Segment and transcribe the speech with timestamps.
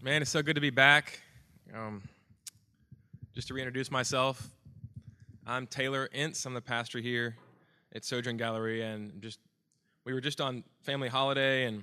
[0.00, 1.20] Man, it's so good to be back.
[1.74, 2.02] Um,
[3.34, 4.48] just to reintroduce myself,
[5.44, 6.46] I'm Taylor Ince.
[6.46, 7.34] I'm the pastor here
[7.92, 9.40] at Sojourn Galleria, and just
[10.04, 11.82] we were just on family holiday, and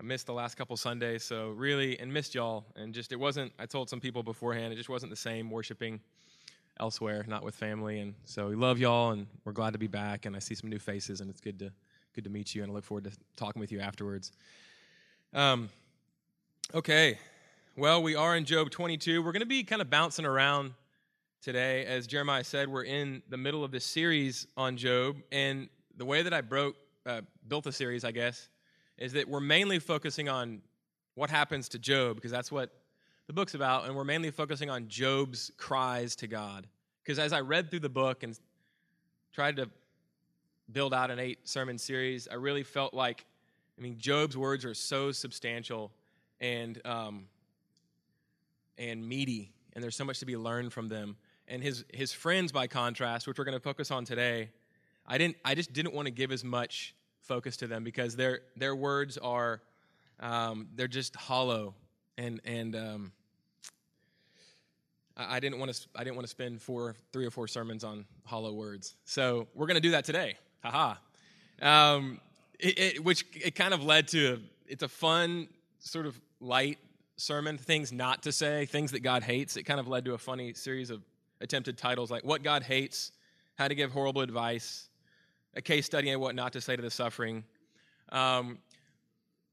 [0.00, 2.64] I missed the last couple Sundays, so really and missed y'all.
[2.74, 3.52] And just it wasn't.
[3.56, 6.00] I told some people beforehand, it just wasn't the same worshiping
[6.80, 8.00] elsewhere, not with family.
[8.00, 10.26] And so we love y'all, and we're glad to be back.
[10.26, 11.70] And I see some new faces, and it's good to
[12.16, 14.32] good to meet you, and I look forward to talking with you afterwards.
[15.32, 15.70] Um,
[16.74, 17.18] Okay.
[17.76, 19.22] Well, we are in Job 22.
[19.22, 20.72] We're going to be kind of bouncing around
[21.42, 21.84] today.
[21.84, 25.16] As Jeremiah said, we're in the middle of this series on Job.
[25.30, 25.68] And
[25.98, 28.48] the way that I broke, uh, built the series, I guess,
[28.96, 30.62] is that we're mainly focusing on
[31.14, 32.70] what happens to Job, because that's what
[33.26, 33.84] the book's about.
[33.84, 36.66] And we're mainly focusing on Job's cries to God.
[37.04, 38.38] Because as I read through the book and
[39.34, 39.68] tried to
[40.72, 43.26] build out an eight sermon series, I really felt like,
[43.78, 45.92] I mean, Job's words are so substantial
[46.42, 47.26] and um,
[48.76, 51.16] and meaty, and there's so much to be learned from them.
[51.48, 54.50] And his his friends, by contrast, which we're going to focus on today,
[55.06, 55.36] I didn't.
[55.44, 59.16] I just didn't want to give as much focus to them because their their words
[59.16, 59.62] are
[60.20, 61.74] um, they're just hollow,
[62.18, 63.12] and and um,
[65.16, 65.88] I, didn't want to.
[65.94, 68.96] I didn't want to spend four, three or four sermons on hollow words.
[69.04, 70.36] So we're going to do that today.
[70.62, 70.94] Haha.
[71.60, 72.20] Um,
[72.58, 74.40] it, it, which it kind of led to.
[74.66, 75.48] It's a fun
[75.82, 76.78] sort of light
[77.16, 79.56] sermon, things not to say, things that God hates.
[79.56, 81.02] It kind of led to a funny series of
[81.40, 83.12] attempted titles like What God Hates,
[83.56, 84.88] How to Give Horrible Advice,
[85.54, 87.44] a case study on what not to say to the suffering.
[88.10, 88.58] Um,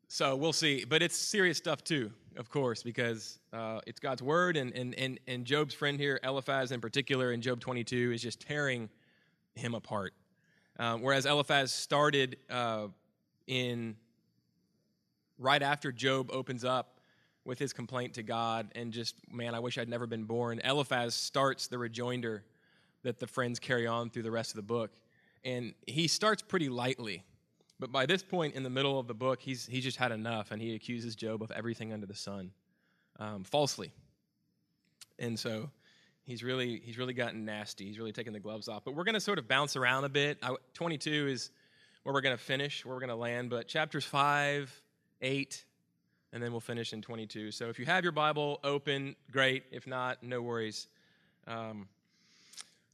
[0.08, 0.86] so we'll see.
[0.86, 4.56] But it's serious stuff too, of course, because uh, it's God's word.
[4.56, 8.40] And, and, and, and Job's friend here, Eliphaz in particular, in Job 22, is just
[8.40, 8.90] tearing
[9.56, 10.14] him apart.
[10.80, 12.88] Um, whereas Eliphaz started uh,
[13.48, 13.96] in
[15.40, 17.00] right after Job opens up
[17.46, 21.16] with his complaint to God and just, man, I wish I'd never been born, Eliphaz
[21.16, 22.44] starts the rejoinder
[23.04, 24.92] that the friends carry on through the rest of the book.
[25.44, 27.24] And he starts pretty lightly.
[27.80, 30.52] But by this point in the middle of the book, he's, he's just had enough
[30.52, 32.52] and he accuses Job of everything under the sun
[33.20, 33.94] um, falsely.
[35.18, 35.70] And so
[36.26, 37.86] he's really, he's really gotten nasty.
[37.86, 38.84] He's really taken the gloves off.
[38.84, 40.40] But we're going to sort of bounce around a bit.
[40.44, 41.52] I, 22 is
[42.04, 43.50] where we're going to finish, where we're going to land.
[43.50, 44.82] But chapters 5,
[45.22, 45.66] 8,
[46.34, 47.52] and then we'll finish in 22.
[47.52, 49.64] So if you have your Bible open, great.
[49.72, 50.88] If not, no worries.
[51.48, 51.88] Um,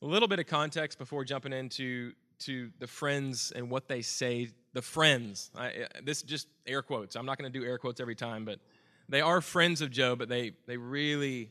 [0.01, 4.49] a little bit of context before jumping into to the friends and what they say.
[4.73, 5.51] The friends.
[5.55, 7.15] I, this just air quotes.
[7.15, 8.59] I'm not going to do air quotes every time, but
[9.07, 11.49] they are friends of Job, but they they really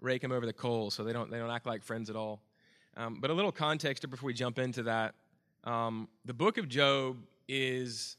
[0.00, 2.40] rake him over the coals, so they don't they don't act like friends at all.
[2.96, 5.14] Um, but a little context before we jump into that.
[5.64, 7.18] Um, the book of Job
[7.48, 8.16] is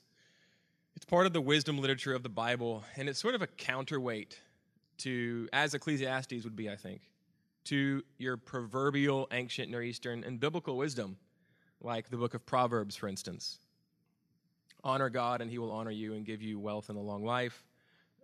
[1.04, 4.40] it's part of the wisdom literature of the Bible, and it's sort of a counterweight
[5.00, 7.02] to, as Ecclesiastes would be, I think,
[7.66, 11.18] to your proverbial ancient Near Eastern and biblical wisdom,
[11.82, 13.60] like the book of Proverbs, for instance.
[14.82, 17.66] Honor God, and he will honor you and give you wealth and a long life.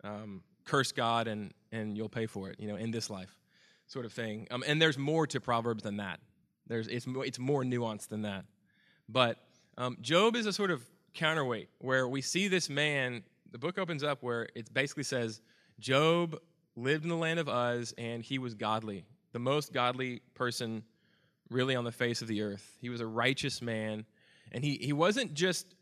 [0.05, 3.41] Um, curse God, and, and you'll pay for it, you know, in this life,
[3.87, 4.47] sort of thing.
[4.51, 6.21] Um, and there's more to Proverbs than that.
[6.67, 8.45] There's, it's, it's more nuanced than that.
[9.09, 9.37] But
[9.77, 10.81] um, Job is a sort of
[11.13, 15.41] counterweight where we see this man, the book opens up where it basically says,
[15.79, 16.39] Job
[16.75, 20.83] lived in the land of Uz and he was godly, the most godly person
[21.49, 22.77] really on the face of the earth.
[22.79, 24.05] He was a righteous man.
[24.51, 25.75] And he, he wasn't just,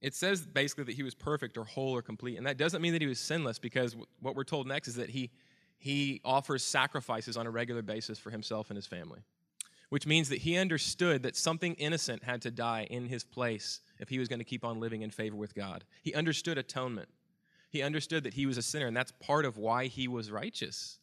[0.00, 2.36] it says basically that he was perfect or whole or complete.
[2.36, 5.10] And that doesn't mean that he was sinless because what we're told next is that
[5.10, 5.30] he,
[5.78, 9.20] he offers sacrifices on a regular basis for himself and his family,
[9.90, 14.10] which means that he understood that something innocent had to die in his place if
[14.10, 15.82] he was going to keep on living in favor with God.
[16.02, 17.08] He understood atonement.
[17.70, 20.98] He understood that he was a sinner, and that's part of why he was righteous.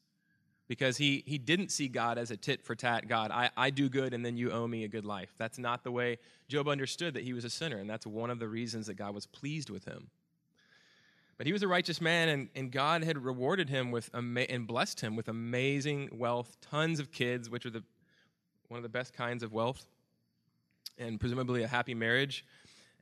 [0.67, 3.31] Because he, he didn't see God as a tit for tat God.
[3.31, 5.33] I, I do good and then you owe me a good life.
[5.39, 8.37] That's not the way Job understood that he was a sinner, and that's one of
[8.37, 10.11] the reasons that God was pleased with him.
[11.37, 14.67] But he was a righteous man, and, and God had rewarded him with ama- and
[14.67, 17.83] blessed him with amazing wealth, tons of kids, which are the,
[18.67, 19.87] one of the best kinds of wealth,
[20.99, 22.45] and presumably a happy marriage.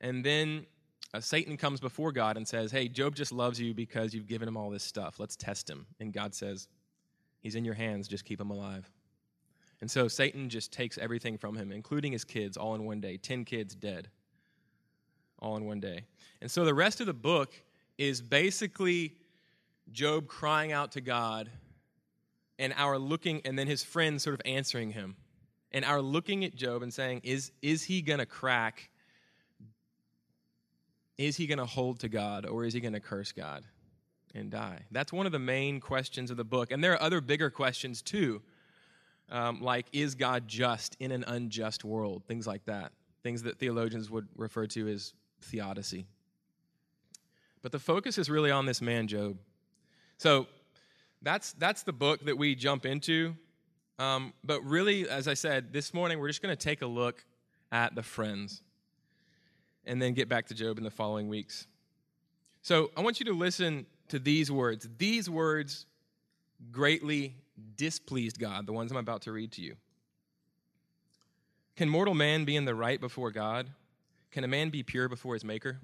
[0.01, 0.65] And then
[1.13, 4.47] uh, Satan comes before God and says, Hey, Job just loves you because you've given
[4.47, 5.19] him all this stuff.
[5.19, 5.85] Let's test him.
[5.99, 6.67] And God says,
[7.41, 8.07] He's in your hands.
[8.07, 8.89] Just keep him alive.
[9.81, 13.17] And so Satan just takes everything from him, including his kids, all in one day
[13.17, 14.09] 10 kids dead,
[15.39, 16.05] all in one day.
[16.41, 17.53] And so the rest of the book
[17.97, 19.13] is basically
[19.91, 21.49] Job crying out to God
[22.57, 25.15] and our looking, and then his friends sort of answering him.
[25.71, 28.89] And our looking at Job and saying, Is, is he going to crack?
[31.19, 33.63] Is he going to hold to God or is he going to curse God?
[34.35, 34.85] and die?
[34.91, 36.71] That's one of the main questions of the book.
[36.71, 38.41] And there are other bigger questions too,
[39.29, 42.23] um, like is God just in an unjust world?
[42.27, 42.91] Things like that.
[43.23, 46.05] Things that theologians would refer to as theodicy.
[47.61, 49.37] But the focus is really on this man, Job.
[50.17, 50.47] So
[51.21, 53.35] that's, that's the book that we jump into.
[53.97, 57.25] Um, but really, as I said, this morning we're just going to take a look
[57.71, 58.61] at the friends
[59.85, 61.67] and then get back to Job in the following weeks.
[62.61, 64.87] So I want you to listen to these words.
[64.97, 65.85] These words
[66.71, 67.35] greatly
[67.75, 69.75] displeased God, the ones I'm about to read to you.
[71.75, 73.69] Can mortal man be in the right before God?
[74.31, 75.79] Can a man be pure before his maker?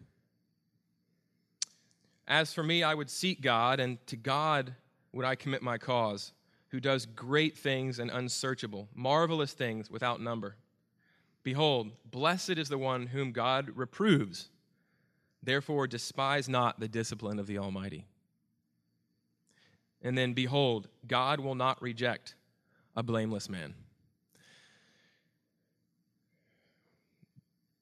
[2.27, 4.75] As for me, I would seek God, and to God
[5.13, 6.33] would I commit my cause,
[6.69, 10.57] who does great things and unsearchable, marvelous things without number.
[11.45, 14.49] Behold, blessed is the one whom God reproves.
[15.43, 18.07] Therefore, despise not the discipline of the Almighty.
[20.01, 22.33] And then, behold, God will not reject
[22.95, 23.75] a blameless man.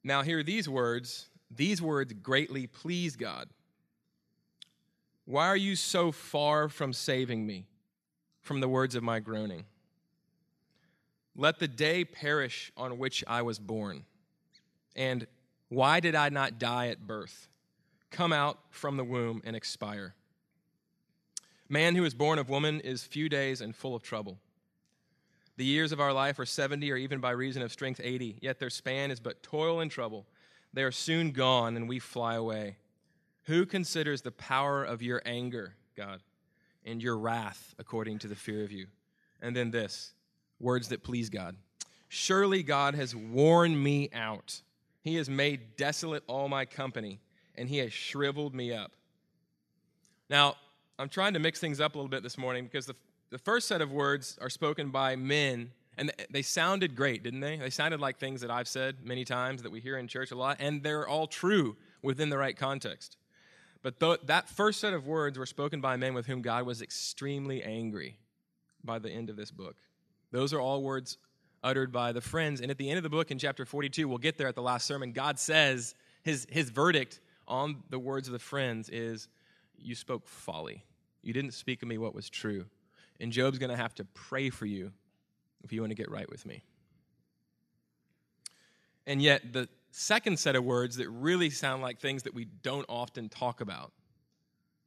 [0.04, 1.30] Now, hear these words.
[1.50, 3.48] These words greatly please God.
[5.24, 7.64] Why are you so far from saving me
[8.42, 9.64] from the words of my groaning?
[11.36, 14.04] Let the day perish on which I was born.
[14.94, 15.26] And
[15.68, 17.48] why did I not die at birth?
[18.10, 20.14] Come out from the womb and expire.
[21.68, 24.38] Man who is born of woman is few days and full of trouble.
[25.56, 28.58] The years of our life are 70, or even by reason of strength, 80, yet
[28.58, 30.26] their span is but toil and trouble.
[30.72, 32.76] They are soon gone, and we fly away.
[33.44, 36.20] Who considers the power of your anger, God,
[36.84, 38.86] and your wrath according to the fear of you?
[39.40, 40.12] And then this
[40.64, 41.54] words that please God.
[42.08, 44.62] Surely God has worn me out.
[45.02, 47.20] He has made desolate all my company,
[47.54, 48.92] and he has shriveled me up.
[50.30, 50.56] Now,
[50.98, 52.94] I'm trying to mix things up a little bit this morning because the,
[53.30, 57.56] the first set of words are spoken by men, and they sounded great, didn't they?
[57.56, 60.36] They sounded like things that I've said many times that we hear in church a
[60.36, 63.16] lot, and they're all true within the right context.
[63.82, 66.80] But th- that first set of words were spoken by men with whom God was
[66.80, 68.18] extremely angry
[68.82, 69.76] by the end of this book.
[70.34, 71.16] Those are all words
[71.62, 72.60] uttered by the friends.
[72.60, 74.62] And at the end of the book in chapter 42, we'll get there at the
[74.62, 79.28] last sermon, God says his, his verdict on the words of the friends is,
[79.78, 80.84] You spoke folly.
[81.22, 82.64] You didn't speak of me what was true.
[83.20, 84.90] And Job's going to have to pray for you
[85.62, 86.64] if you want to get right with me.
[89.06, 92.86] And yet, the second set of words that really sound like things that we don't
[92.88, 93.92] often talk about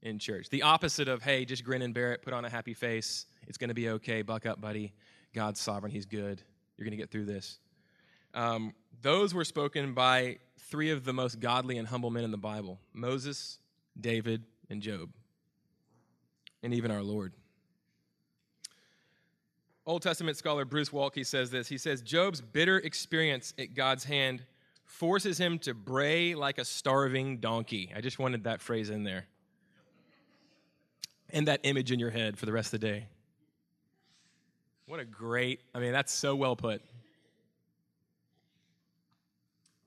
[0.01, 2.73] in church the opposite of, hey, just grin and bear it, put on a happy
[2.73, 4.93] face, it's going to be okay, buck up, buddy.
[5.33, 6.41] God's sovereign, He's good.
[6.77, 7.59] You're going to get through this.
[8.33, 12.37] Um, those were spoken by three of the most godly and humble men in the
[12.37, 13.59] Bible Moses,
[13.99, 15.09] David, and Job,
[16.63, 17.33] and even our Lord.
[19.85, 21.69] Old Testament scholar Bruce Waltke says this.
[21.69, 24.43] He says, Job's bitter experience at God's hand
[24.83, 27.91] forces him to bray like a starving donkey.
[27.95, 29.27] I just wanted that phrase in there.
[31.29, 33.07] And that image in your head for the rest of the day.
[34.87, 36.81] What a great, I mean, that's so well put.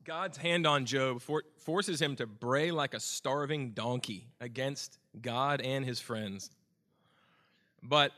[0.05, 5.63] God's hand on Job for, forces him to bray like a starving donkey against God
[5.63, 6.51] and his friends.
[7.83, 8.13] But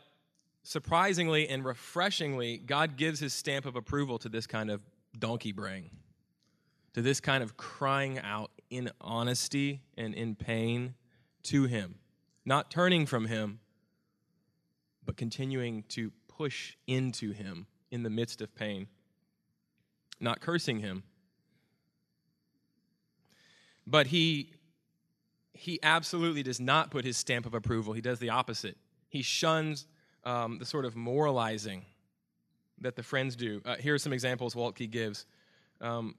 [0.64, 4.80] surprisingly and refreshingly, God gives his stamp of approval to this kind of
[5.16, 5.90] donkey braying,
[6.94, 10.94] to this kind of crying out in honesty and in pain
[11.44, 11.94] to him,
[12.44, 13.60] not turning from him,
[15.04, 18.86] but continuing to push into him in the midst of pain,
[20.20, 21.02] not cursing him.
[23.86, 24.52] But he,
[25.52, 27.92] he absolutely does not put his stamp of approval.
[27.92, 28.76] He does the opposite.
[29.08, 29.86] He shuns
[30.24, 31.84] um, the sort of moralizing
[32.80, 33.60] that the friends do.
[33.64, 35.26] Uh, here are some examples Waltke gives.
[35.80, 36.14] Um,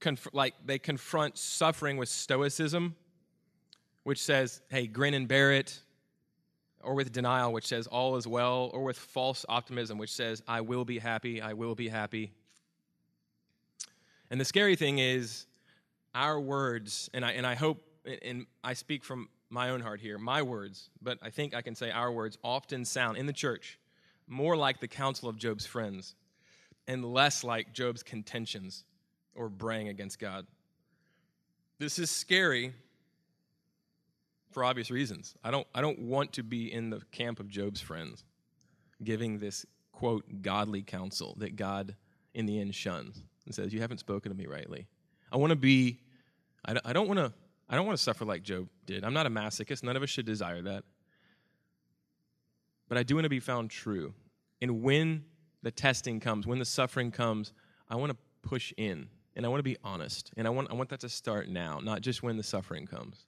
[0.00, 2.94] conf- like they confront suffering with stoicism,
[4.02, 5.80] which says, hey, grin and bear it,
[6.84, 10.60] or with denial, which says all is well, or with false optimism, which says I
[10.60, 12.32] will be happy, I will be happy.
[14.30, 15.46] And the scary thing is,
[16.14, 17.82] our words, and I, and I hope,
[18.22, 21.74] and I speak from my own heart here, my words, but I think I can
[21.74, 23.78] say our words often sound in the church
[24.26, 26.14] more like the counsel of Job's friends
[26.86, 28.84] and less like Job's contentions
[29.34, 30.46] or braying against God.
[31.78, 32.72] This is scary
[34.54, 35.34] for obvious reasons.
[35.44, 38.24] I don't, I don't want to be in the camp of Job's friends,
[39.02, 41.96] giving this, quote, godly counsel that God
[42.32, 44.86] in the end shuns and says, You haven't spoken to me rightly.
[45.30, 45.98] I want to be,
[46.64, 47.32] I don't want to.
[47.68, 49.04] I don't want to suffer like Job did.
[49.04, 49.82] I'm not a masochist.
[49.82, 50.84] None of us should desire that.
[52.88, 54.12] but I do want to be found true.
[54.60, 55.24] And when
[55.62, 57.52] the testing comes, when the suffering comes,
[57.88, 60.30] I want to push in and I want to be honest.
[60.36, 63.24] And I want, I want that to start now, not just when the suffering comes.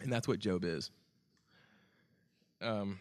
[0.00, 0.90] And that's what Job is.
[2.60, 2.98] Um,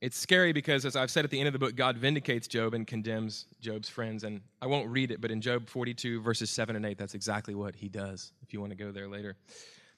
[0.00, 2.72] it's scary because, as I've said at the end of the book, God vindicates Job
[2.72, 4.24] and condemns Job's friends.
[4.24, 7.54] And I won't read it, but in Job 42, verses 7 and 8, that's exactly
[7.54, 9.36] what he does, if you want to go there later.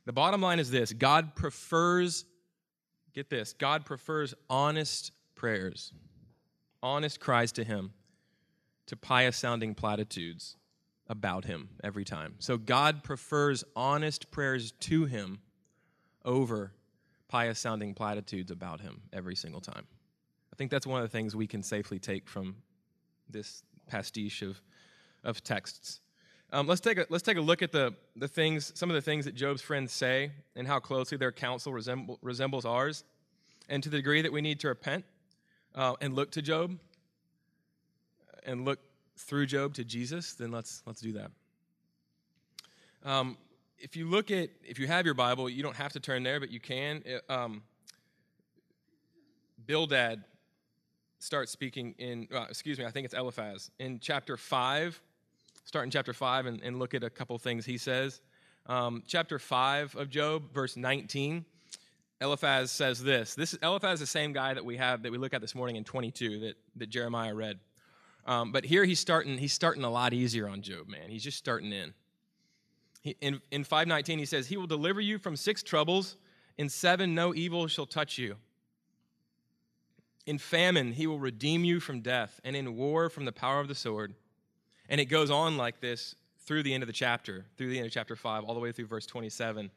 [0.05, 2.25] The bottom line is this God prefers,
[3.15, 5.93] get this, God prefers honest prayers,
[6.83, 7.93] honest cries to him,
[8.87, 10.57] to pious sounding platitudes
[11.09, 12.35] about him every time.
[12.39, 15.41] So God prefers honest prayers to him
[16.25, 16.73] over
[17.29, 19.87] pious sounding platitudes about him every single time.
[20.53, 22.57] I think that's one of the things we can safely take from
[23.29, 24.61] this pastiche of,
[25.25, 26.01] of texts.
[26.53, 29.01] Um, let's, take a, let's take a look at the, the things, some of the
[29.01, 33.05] things that Job's friends say and how closely their counsel resemble, resembles ours.
[33.69, 35.07] And to the degree that we need to repent
[35.75, 36.79] uh, and look to Job
[38.45, 38.81] and look
[39.17, 41.31] through Job to Jesus, then let's, let's do that.
[43.05, 43.37] Um,
[43.79, 46.39] if you look at, if you have your Bible, you don't have to turn there,
[46.39, 47.03] but you can.
[47.29, 47.63] Um,
[49.67, 50.25] Bildad
[51.19, 53.71] starts speaking in, uh, excuse me, I think it's Eliphaz.
[53.79, 55.01] In chapter 5,
[55.65, 58.21] start in chapter 5 and, and look at a couple things he says.
[58.67, 61.45] Um, chapter 5 of Job, verse 19,
[62.21, 63.35] Eliphaz says this.
[63.35, 65.77] This Eliphaz is the same guy that we have, that we look at this morning
[65.77, 67.59] in 22 that, that Jeremiah read.
[68.27, 71.09] Um, but here he's starting, he's starting a lot easier on Job, man.
[71.09, 71.93] He's just starting in.
[73.01, 76.17] He, in, in 519, he says, He will deliver you from six troubles.
[76.57, 78.37] In seven, no evil shall touch you.
[80.27, 83.67] In famine, he will redeem you from death, and in war, from the power of
[83.67, 84.15] the sword.
[84.89, 86.15] And it goes on like this
[86.45, 88.71] through the end of the chapter, through the end of chapter 5, all the way
[88.71, 89.71] through verse 27.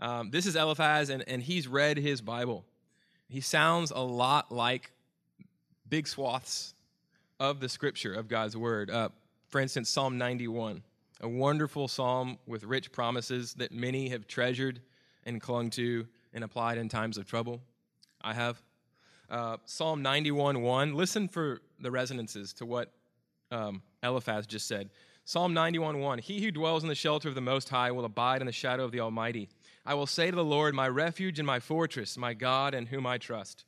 [0.00, 2.64] Um, this is Eliphaz, and, and he's read his Bible.
[3.28, 4.90] He sounds a lot like
[5.88, 6.74] big swaths
[7.38, 8.90] of the scripture, of God's word.
[8.90, 9.10] Uh,
[9.48, 10.82] for instance, Psalm 91
[11.20, 14.80] a wonderful psalm with rich promises that many have treasured
[15.24, 17.60] and clung to and applied in times of trouble.
[18.22, 18.62] I have.
[19.28, 20.94] Uh, psalm 91 1.
[20.94, 22.92] Listen for the resonances to what
[23.50, 24.90] um, Eliphaz just said.
[25.24, 26.18] Psalm 91 1.
[26.18, 28.84] He who dwells in the shelter of the Most High will abide in the shadow
[28.84, 29.48] of the Almighty.
[29.84, 33.06] I will say to the Lord, my refuge and my fortress, my God in whom
[33.06, 33.64] I trust.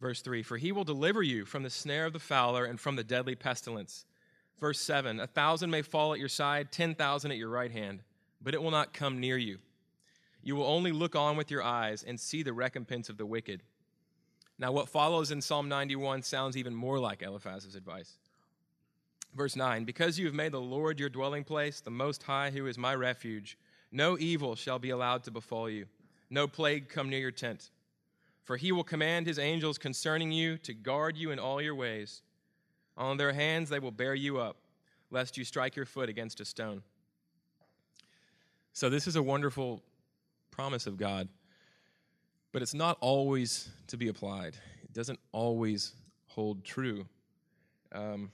[0.00, 2.96] Verse 3 For he will deliver you from the snare of the fowler and from
[2.96, 4.04] the deadly pestilence.
[4.60, 8.00] Verse 7 A thousand may fall at your side, 10,000 at your right hand,
[8.42, 9.58] but it will not come near you.
[10.42, 13.62] You will only look on with your eyes and see the recompense of the wicked.
[14.58, 18.18] Now, what follows in Psalm 91 sounds even more like Eliphaz's advice.
[19.34, 22.66] Verse 9 Because you have made the Lord your dwelling place, the Most High, who
[22.66, 23.58] is my refuge,
[23.90, 25.86] no evil shall be allowed to befall you,
[26.30, 27.70] no plague come near your tent.
[28.44, 32.22] For he will command his angels concerning you to guard you in all your ways.
[32.96, 34.58] On their hands they will bear you up,
[35.10, 36.82] lest you strike your foot against a stone.
[38.74, 39.82] So, this is a wonderful
[40.50, 41.28] promise of God,
[42.52, 44.56] but it's not always to be applied.
[44.82, 45.92] It doesn't always
[46.26, 47.06] hold true.
[47.92, 48.30] Um,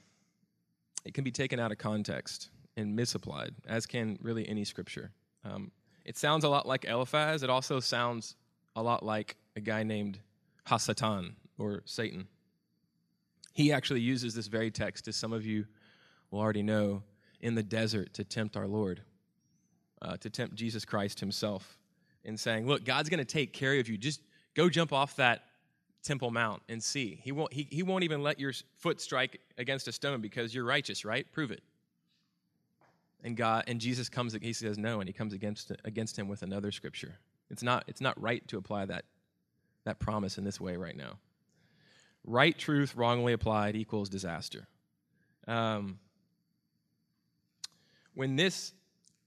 [1.05, 5.13] it can be taken out of context and misapplied, as can really any scripture.
[5.45, 5.71] Um,
[6.05, 7.43] it sounds a lot like Eliphaz.
[7.43, 8.37] It also sounds
[8.77, 10.21] a lot like a guy named
[10.67, 12.27] Hasatan or Satan.
[13.53, 15.67] He actually uses this very text, as some of you
[16.31, 17.03] will already know,
[17.41, 19.03] in the desert to tempt our Lord,
[20.03, 21.79] uh, to tempt Jesus Christ himself,
[22.25, 23.97] in saying, Look, God's going to take care of you.
[23.97, 24.21] Just
[24.55, 25.43] go jump off that
[26.03, 27.21] Temple Mount and see.
[27.23, 30.65] He won't, he, he won't even let your foot strike against a stone because you're
[30.65, 31.31] righteous, right?
[31.33, 31.63] Prove it.
[33.23, 36.43] And God and Jesus comes, he says no, and he comes against, against him with
[36.43, 37.19] another scripture.
[37.51, 39.05] It's not, it's not right to apply that,
[39.85, 41.19] that promise in this way right now.
[42.25, 44.69] Right truth wrongly applied equals disaster.
[45.49, 45.99] Um,
[48.15, 48.73] when this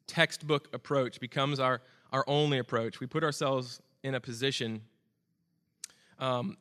[0.05, 1.81] textbook approach becomes our,
[2.11, 4.81] our only approach, we put ourselves in a position
[6.19, 6.57] um,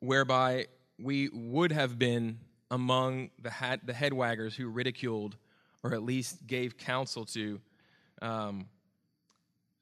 [0.00, 0.66] whereby
[0.98, 2.38] we would have been
[2.70, 5.36] among the, hat, the head waggers who ridiculed
[5.82, 7.60] or at least gave counsel to
[8.20, 8.66] um,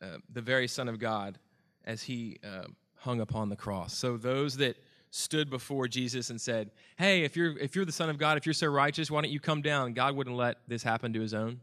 [0.02, 1.38] uh, the very Son of God
[1.84, 2.66] as he uh,
[2.96, 3.96] hung upon the cross.
[3.96, 4.76] So those that
[5.10, 8.46] stood before Jesus and said, Hey, if you're, if you're the Son of God, if
[8.46, 9.92] you're so righteous, why don't you come down?
[9.92, 11.60] God wouldn't let this happen to his own.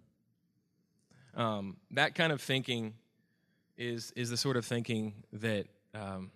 [1.36, 2.94] Um, that kind of thinking
[3.78, 6.32] is, is the sort of thinking that, um,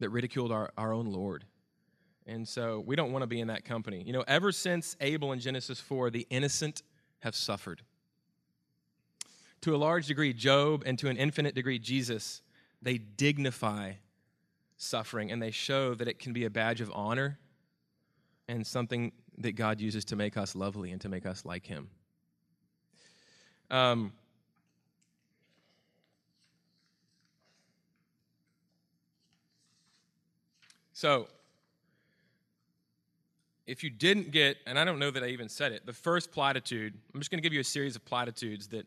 [0.00, 1.44] that ridiculed our, our own Lord.
[2.26, 4.02] And so we don't want to be in that company.
[4.04, 6.82] You know, ever since Abel in Genesis 4, the innocent
[7.20, 7.82] have suffered.
[9.62, 12.42] To a large degree, Job, and to an infinite degree, Jesus,
[12.82, 13.92] they dignify
[14.76, 17.38] suffering, and they show that it can be a badge of honor
[18.48, 21.88] and something that God uses to make us lovely and to make us like Him.
[23.70, 24.12] Um,
[30.92, 31.28] so,
[33.66, 36.30] if you didn't get, and I don't know that I even said it, the first
[36.30, 38.86] platitude, I'm just going to give you a series of platitudes that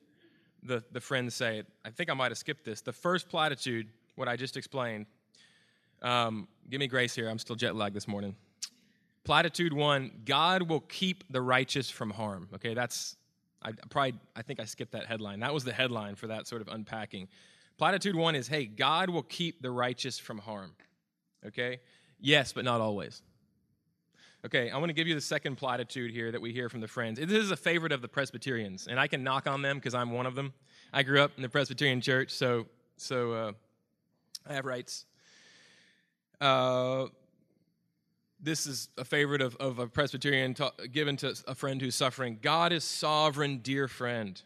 [0.64, 1.64] the, the friends say.
[1.84, 2.82] I think I might have skipped this.
[2.82, 5.06] The first platitude, what I just explained,
[6.02, 7.30] um, give me grace here.
[7.30, 8.36] I'm still jet lagged this morning.
[9.24, 12.50] Platitude one God will keep the righteous from harm.
[12.56, 13.16] Okay, that's,
[13.62, 15.40] I probably, I think I skipped that headline.
[15.42, 17.28] That was the headline for that sort of unpacking.
[17.78, 20.74] Platitude one is hey, God will keep the righteous from harm.
[21.46, 21.80] Okay?
[22.20, 23.22] Yes, but not always.
[24.46, 26.88] Okay, I want to give you the second platitude here that we hear from the
[26.88, 27.20] friends.
[27.20, 30.12] This is a favorite of the Presbyterians, and I can knock on them because I'm
[30.12, 30.54] one of them.
[30.94, 32.66] I grew up in the Presbyterian church, so
[32.96, 33.52] so uh,
[34.48, 35.06] I have rights.
[36.40, 37.08] Uh,
[38.42, 42.40] this is a favorite of, of a Presbyterian ta- given to a friend who's suffering.
[42.42, 44.42] God is sovereign, dear friend.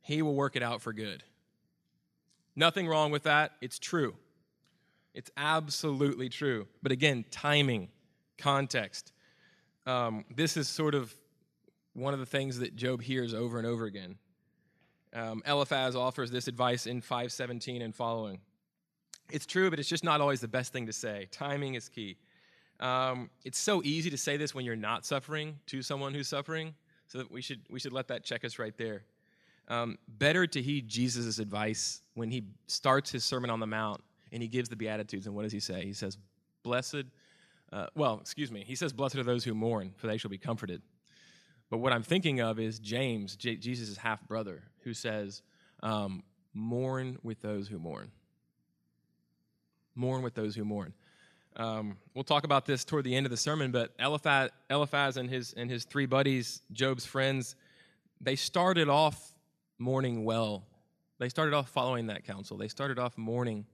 [0.00, 1.22] He will work it out for good.
[2.56, 3.52] Nothing wrong with that.
[3.60, 4.16] It's true.
[5.14, 6.66] It's absolutely true.
[6.82, 7.88] But again, timing,
[8.38, 9.12] context.
[9.86, 11.14] Um, this is sort of
[11.92, 14.16] one of the things that Job hears over and over again.
[15.12, 18.40] Um, Eliphaz offers this advice in 517 and following.
[19.30, 21.28] It's true, but it's just not always the best thing to say.
[21.30, 22.16] Timing is key.
[22.80, 26.74] Um, it's so easy to say this when you're not suffering to someone who's suffering,
[27.08, 29.02] so we should, we should let that check us right there.
[29.68, 34.42] Um, better to heed Jesus' advice when he starts his Sermon on the Mount and
[34.42, 35.26] he gives the Beatitudes.
[35.26, 35.84] And what does he say?
[35.84, 36.16] He says,
[36.62, 37.04] Blessed
[37.72, 40.38] uh, well, excuse me, he says, Blessed are those who mourn, for they shall be
[40.38, 40.82] comforted.
[41.70, 45.42] But what I'm thinking of is James, J- Jesus' half brother, who says,
[45.82, 46.22] um,
[46.54, 48.10] Mourn with those who mourn.
[49.98, 50.94] Mourn with those who mourn.
[51.56, 55.28] Um, we'll talk about this toward the end of the sermon, but Eliphaz, Eliphaz and,
[55.28, 57.56] his, and his three buddies, Job's friends,
[58.20, 59.34] they started off
[59.78, 60.64] mourning well.
[61.18, 62.56] They started off following that counsel.
[62.56, 63.66] They started off mourning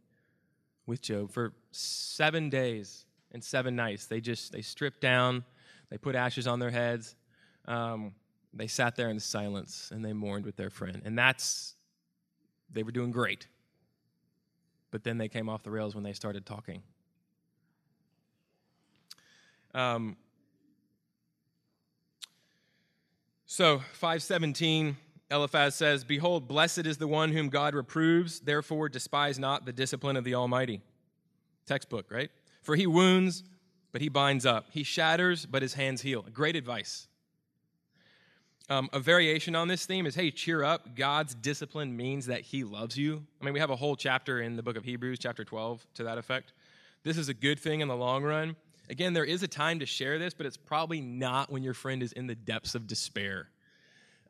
[0.86, 4.06] with Job for seven days and seven nights.
[4.06, 5.44] They just they stripped down,
[5.90, 7.16] they put ashes on their heads,
[7.66, 8.12] um,
[8.52, 11.02] they sat there in silence and they mourned with their friend.
[11.04, 11.74] And that's
[12.70, 13.46] they were doing great.
[14.94, 16.80] But then they came off the rails when they started talking.
[19.74, 20.16] Um,
[23.44, 24.96] so 517
[25.32, 30.16] Eliphaz says, Behold, blessed is the one whom God reproves, therefore despise not the discipline
[30.16, 30.80] of the Almighty.
[31.66, 32.30] Textbook, right?
[32.62, 33.42] For he wounds,
[33.90, 34.66] but he binds up.
[34.70, 36.24] He shatters, but his hands heal.
[36.32, 37.08] Great advice.
[38.70, 40.96] Um, a variation on this theme is hey, cheer up.
[40.96, 43.22] God's discipline means that he loves you.
[43.40, 46.04] I mean, we have a whole chapter in the book of Hebrews, chapter 12, to
[46.04, 46.54] that effect.
[47.02, 48.56] This is a good thing in the long run.
[48.88, 52.02] Again, there is a time to share this, but it's probably not when your friend
[52.02, 53.48] is in the depths of despair,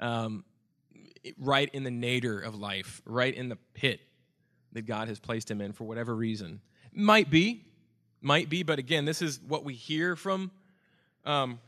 [0.00, 0.44] um,
[1.38, 4.00] right in the nadir of life, right in the pit
[4.72, 6.60] that God has placed him in for whatever reason.
[6.92, 7.64] Might be,
[8.20, 10.50] might be, but again, this is what we hear from
[11.24, 11.60] um,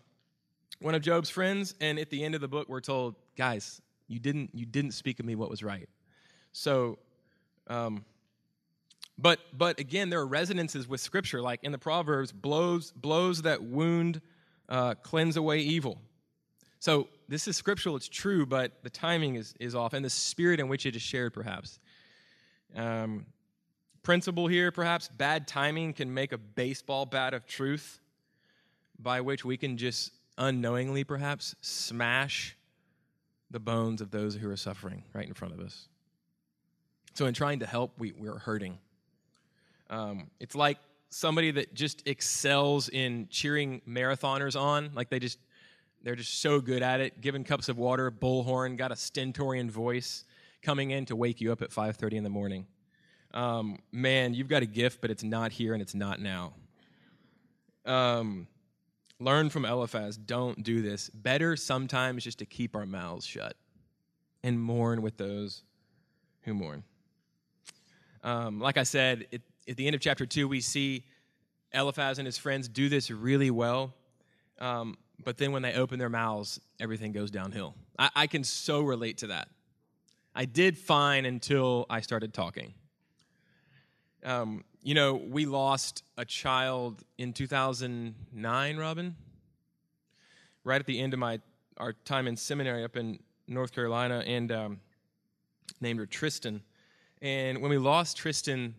[0.80, 1.74] one of Job's friends.
[1.80, 5.20] And at the end of the book, we're told, guys, you didn't you didn't speak
[5.20, 5.88] of me what was right.
[6.52, 6.98] So,
[7.66, 8.04] um,
[9.18, 13.62] but but again, there are resonances with Scripture, like in the Proverbs, blows blows that
[13.62, 14.20] wound
[14.68, 15.98] uh, cleanse away evil.
[16.78, 20.60] So this is scriptural; it's true, but the timing is is off, and the spirit
[20.60, 21.80] in which it is shared, perhaps.
[22.74, 23.26] Um,
[24.02, 28.00] principle here, perhaps bad timing can make a baseball bat of truth
[28.98, 32.56] by which we can just unknowingly, perhaps, smash
[33.50, 35.88] the bones of those who are suffering right in front of us.
[37.14, 38.78] So, in trying to help, we, we're hurting.
[39.88, 45.38] Um, it's like somebody that just excels in cheering marathoners on, like they just
[46.02, 50.24] they're just so good at it, giving cups of water, bullhorn, got a stentorian voice,
[50.62, 52.66] coming in to wake you up at 5:30 in the morning
[53.36, 56.54] um, man, you've got a gift, but it's not here and it's not now.
[57.84, 58.48] Um,
[59.18, 60.16] learn from Eliphaz.
[60.16, 61.10] Don't do this.
[61.10, 63.56] Better sometimes just to keep our mouths shut
[64.42, 65.62] and mourn with those
[66.42, 66.84] who mourn.
[68.22, 71.04] Um, like I said, it, at the end of chapter two, we see
[71.72, 73.94] Eliphaz and his friends do this really well.
[74.58, 77.74] Um, but then when they open their mouths, everything goes downhill.
[77.98, 79.48] I, I can so relate to that.
[80.34, 82.74] I did fine until I started talking.
[84.24, 89.16] Um, you know, we lost a child in 2009, Robin.
[90.64, 91.40] Right at the end of my
[91.78, 94.80] our time in seminary up in North Carolina, and um,
[95.80, 96.62] named her Tristan.
[97.22, 98.74] And when we lost Tristan,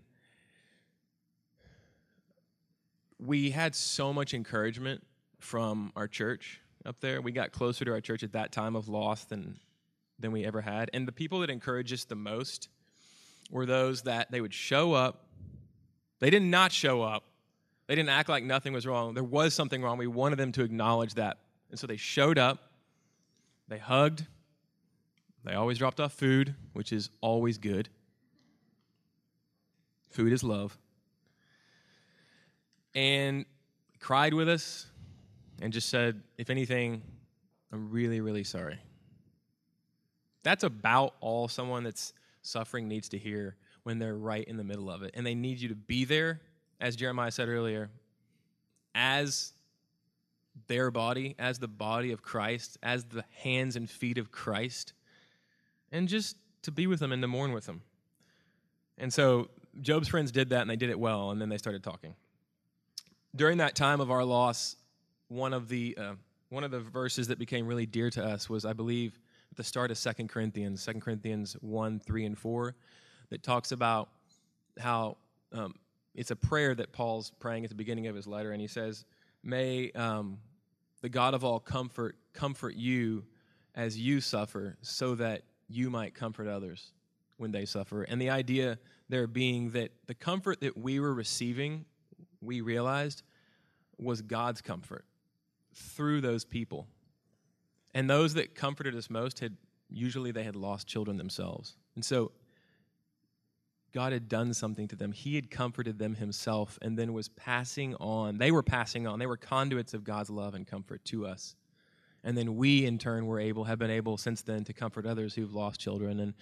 [3.19, 5.05] we had so much encouragement
[5.39, 7.21] from our church up there.
[7.21, 9.59] We got closer to our church at that time of loss than
[10.19, 10.89] than we ever had.
[10.93, 12.69] And the people that encouraged us the most
[13.51, 15.26] were those that they would show up.
[16.19, 17.23] They did not show up.
[17.87, 19.13] They didn't act like nothing was wrong.
[19.13, 19.97] There was something wrong.
[19.97, 21.37] We wanted them to acknowledge that.
[21.69, 22.59] And so they showed up.
[23.67, 24.25] They hugged.
[25.43, 27.87] They always dropped off food, which is always good.
[30.09, 30.77] Food is love.
[32.95, 33.45] And
[33.99, 34.87] cried with us
[35.61, 37.01] and just said, if anything,
[37.71, 38.79] I'm really, really sorry.
[40.43, 43.55] That's about all someone that's suffering needs to hear
[43.87, 45.11] when they're right in the middle of it.
[45.13, 46.41] And they need you to be there,
[46.81, 47.89] as Jeremiah said earlier,
[48.93, 49.53] as
[50.67, 54.91] their body, as the body of Christ, as the hands and feet of Christ,
[55.89, 57.81] and just to be with them and to mourn with them.
[58.97, 59.47] And so
[59.79, 62.13] Job's friends did that and they did it well, and then they started talking.
[63.37, 64.75] During that time of our loss,
[65.29, 66.13] one of the uh,
[66.49, 69.17] one of the verses that became really dear to us was, I believe,
[69.49, 72.75] at the start of Second Corinthians, Second Corinthians 1, 3, and 4,
[73.29, 74.09] that talks about
[74.79, 75.17] how
[75.51, 75.75] um,
[76.15, 79.05] it's a prayer that Paul's praying at the beginning of his letter, and he says,
[79.43, 80.39] May um,
[81.01, 83.23] the God of all comfort comfort you
[83.75, 86.91] as you suffer, so that you might comfort others
[87.37, 88.03] when they suffer.
[88.03, 91.85] And the idea there being that the comfort that we were receiving,
[92.41, 93.23] we realized,
[93.97, 95.05] was God's comfort
[95.73, 96.87] through those people.
[97.93, 99.55] And those that comforted us most had
[99.89, 101.75] usually they had lost children themselves.
[101.95, 102.31] And so
[103.93, 105.11] God had done something to them.
[105.11, 108.37] He had comforted them himself and then was passing on.
[108.37, 109.19] They were passing on.
[109.19, 111.55] They were conduits of God's love and comfort to us.
[112.23, 115.33] And then we in turn were able have been able since then to comfort others
[115.33, 116.33] who've lost children and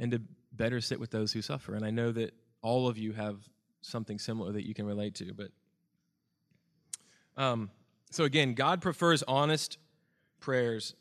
[0.00, 0.20] and to
[0.52, 1.74] better sit with those who suffer.
[1.74, 3.36] And I know that all of you have
[3.80, 5.50] something similar that you can relate to, but
[7.36, 7.70] um,
[8.10, 9.78] so again, God prefers honest
[10.40, 10.94] prayers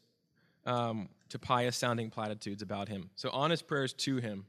[0.65, 3.09] um, to pious sounding platitudes about Him.
[3.15, 4.45] So honest prayers to Him,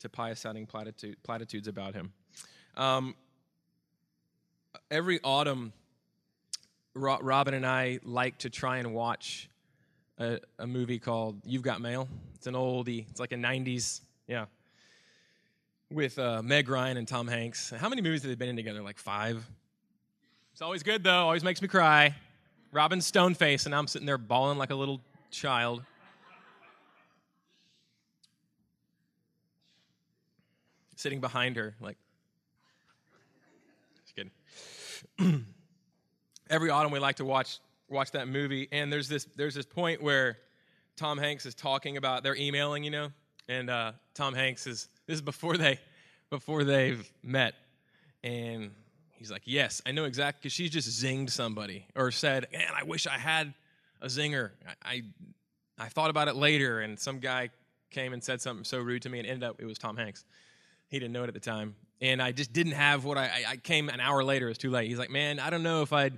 [0.00, 2.12] to pious sounding platitude, platitudes about Him.
[2.76, 3.14] Um,
[4.90, 5.72] every autumn,
[6.94, 9.48] Robin and I like to try and watch
[10.18, 12.08] a, a, movie called You've Got Mail.
[12.34, 13.06] It's an oldie.
[13.10, 14.46] It's like a '90s, yeah,
[15.90, 17.70] with uh, Meg Ryan and Tom Hanks.
[17.70, 18.82] How many movies have they been in together?
[18.82, 19.44] Like five.
[20.52, 21.10] It's always good though.
[21.10, 22.14] Always makes me cry.
[22.72, 25.82] Robin's stone face, and I'm sitting there bawling like a little child.
[30.96, 31.96] Sitting behind her, like.
[34.04, 35.46] Just kidding.
[36.50, 40.02] Every autumn, we like to watch watch that movie, and there's this there's this point
[40.02, 40.38] where
[40.96, 43.08] Tom Hanks is talking about they're emailing, you know,
[43.48, 45.78] and uh, Tom Hanks is this is before they
[46.30, 47.54] before they've met,
[48.24, 48.72] and
[49.16, 52.84] He's like, Yes, I know exactly, because she's just zinged somebody or said, Man, I
[52.84, 53.54] wish I had
[54.00, 54.50] a zinger.
[54.84, 55.02] I, I,
[55.78, 57.50] I, thought about it later, and some guy
[57.90, 60.24] came and said something so rude to me, and ended up, it was Tom Hanks.
[60.88, 61.74] He didn't know it at the time.
[62.00, 64.70] And I just didn't have what I, I came an hour later, it was too
[64.70, 64.88] late.
[64.88, 66.16] He's like, Man, I don't know if I'd.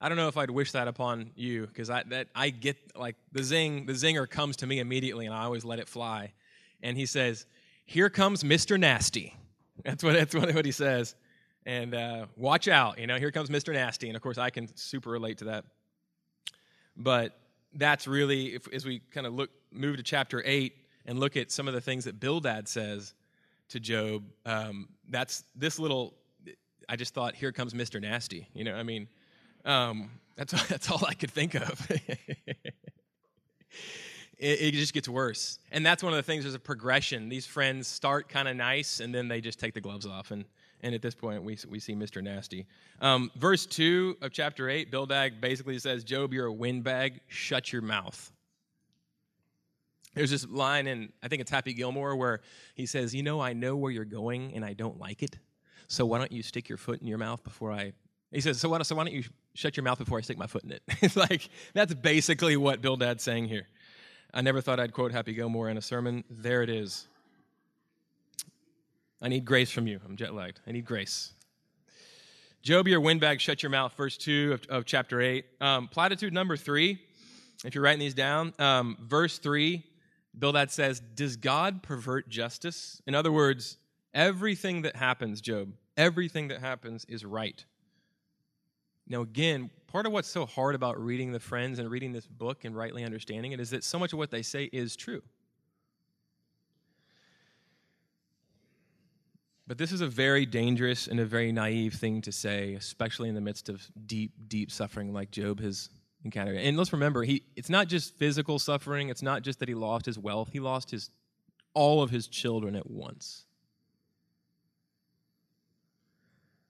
[0.00, 3.16] I don't know if I'd wish that upon you because I that I get like
[3.32, 6.32] the zing the zinger comes to me immediately and I always let it fly,
[6.82, 7.46] and he says,
[7.84, 8.78] "Here comes Mr.
[8.78, 9.34] Nasty."
[9.84, 11.14] That's what that's what, what he says,
[11.68, 12.98] and uh, watch out.
[12.98, 13.74] You know, here comes Mr.
[13.74, 14.08] Nasty.
[14.08, 15.66] And of course, I can super relate to that.
[16.96, 17.38] But
[17.74, 20.72] that's really, if, as we kind of look, move to chapter 8
[21.04, 23.12] and look at some of the things that Bildad says
[23.70, 26.14] to Job, um, that's this little,
[26.88, 28.00] I just thought, here comes Mr.
[28.00, 28.48] Nasty.
[28.54, 29.08] You know, I mean,
[29.64, 31.86] um, that's, that's all I could think of.
[31.90, 32.76] it,
[34.38, 35.58] it, just gets worse.
[35.70, 37.28] And that's one of the things, there's a progression.
[37.28, 40.30] These friends start kind of nice, and then they just take the gloves off.
[40.30, 40.44] And
[40.80, 42.22] and at this point, we, we see Mr.
[42.22, 42.66] Nasty.
[43.00, 47.82] Um, verse 2 of chapter 8, Bildad basically says, Job, you're a windbag, shut your
[47.82, 48.32] mouth.
[50.14, 52.40] There's this line in, I think it's Happy Gilmore, where
[52.74, 55.38] he says, You know, I know where you're going and I don't like it.
[55.86, 57.92] So why don't you stick your foot in your mouth before I.
[58.32, 60.38] He says, So why don't, so why don't you shut your mouth before I stick
[60.38, 60.82] my foot in it?
[61.02, 63.66] it's like, that's basically what Bildad's saying here.
[64.32, 66.24] I never thought I'd quote Happy Gilmore in a sermon.
[66.30, 67.08] There it is.
[69.20, 70.00] I need grace from you.
[70.04, 70.60] I'm jet lagged.
[70.66, 71.32] I need grace.
[72.62, 75.44] Job, your windbag, shut your mouth, verse 2 of, of chapter 8.
[75.60, 76.98] Um, platitude number 3,
[77.64, 79.82] if you're writing these down, um, verse 3,
[80.38, 83.02] Bildad says, Does God pervert justice?
[83.06, 83.78] In other words,
[84.14, 87.64] everything that happens, Job, everything that happens is right.
[89.08, 92.64] Now, again, part of what's so hard about reading the friends and reading this book
[92.64, 95.22] and rightly understanding it is that so much of what they say is true.
[99.66, 103.34] But this is a very dangerous and a very naive thing to say, especially in
[103.34, 105.90] the midst of deep, deep suffering like Job has
[106.24, 106.56] encountered.
[106.56, 110.06] And let's remember, he, it's not just physical suffering, it's not just that he lost
[110.06, 111.10] his wealth, he lost his,
[111.74, 113.44] all of his children at once.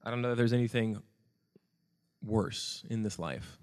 [0.03, 1.01] I don't know if there's anything
[2.25, 3.57] worse in this life.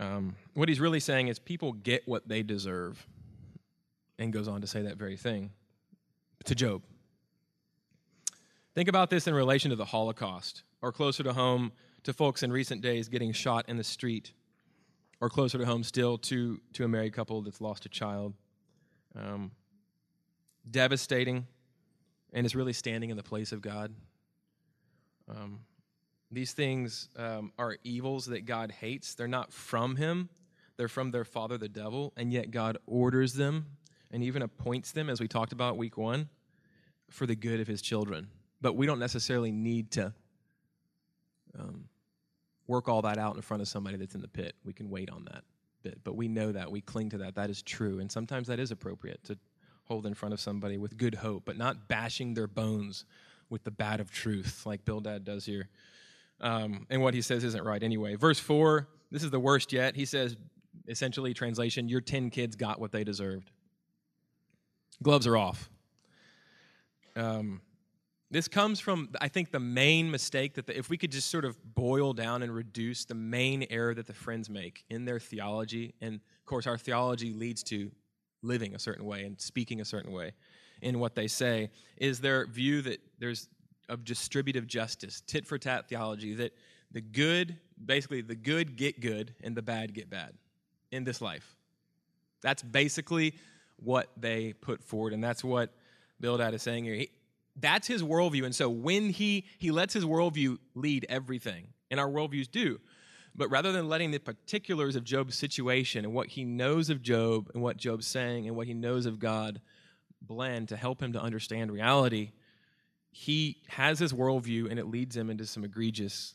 [0.00, 3.06] Um, what he's really saying is people get what they deserve,
[4.18, 5.50] and goes on to say that very thing
[6.44, 6.82] to Job.
[8.74, 11.72] Think about this in relation to the Holocaust, or closer to home,
[12.04, 14.32] to folks in recent days getting shot in the street,
[15.20, 18.34] or closer to home still, to, to a married couple that's lost a child.
[19.16, 19.52] Um,
[20.70, 21.46] devastating,
[22.32, 23.94] and is really standing in the place of God.
[25.28, 25.60] Um,
[26.30, 29.14] these things um, are evils that God hates.
[29.14, 30.28] They're not from Him,
[30.76, 33.66] they're from their father, the devil, and yet God orders them
[34.10, 36.28] and even appoints them, as we talked about week one,
[37.10, 38.28] for the good of His children.
[38.60, 40.12] But we don't necessarily need to
[41.58, 41.84] um,
[42.66, 44.54] work all that out in front of somebody that's in the pit.
[44.64, 45.44] We can wait on that
[45.82, 46.70] bit, but we know that.
[46.70, 47.34] We cling to that.
[47.34, 48.00] That is true.
[48.00, 49.38] And sometimes that is appropriate to
[49.84, 53.04] hold in front of somebody with good hope, but not bashing their bones
[53.50, 55.68] with the bat of truth like Bildad does here.
[56.40, 58.16] Um, and what he says isn't right anyway.
[58.16, 59.94] Verse 4, this is the worst yet.
[59.94, 60.36] He says,
[60.88, 63.50] essentially, translation, your 10 kids got what they deserved.
[65.02, 65.70] Gloves are off.
[67.14, 67.60] Um,
[68.34, 71.44] this comes from, I think, the main mistake that the, if we could just sort
[71.44, 75.94] of boil down and reduce the main error that the friends make in their theology,
[76.00, 77.92] and of course, our theology leads to
[78.42, 80.32] living a certain way and speaking a certain way
[80.82, 83.48] in what they say, is their view that there's
[83.88, 86.52] of distributive justice, tit for tat theology, that
[86.90, 90.32] the good, basically, the good get good and the bad get bad
[90.90, 91.54] in this life.
[92.42, 93.34] That's basically
[93.76, 95.70] what they put forward, and that's what
[96.20, 96.94] Bildad is saying here.
[96.94, 97.10] He,
[97.56, 102.08] that's his worldview, and so when he he lets his worldview lead everything, and our
[102.08, 102.80] worldviews do,
[103.34, 107.50] but rather than letting the particulars of Job's situation and what he knows of Job
[107.54, 109.60] and what Job's saying and what he knows of God
[110.20, 112.32] blend to help him to understand reality,
[113.10, 116.34] he has his worldview and it leads him into some egregious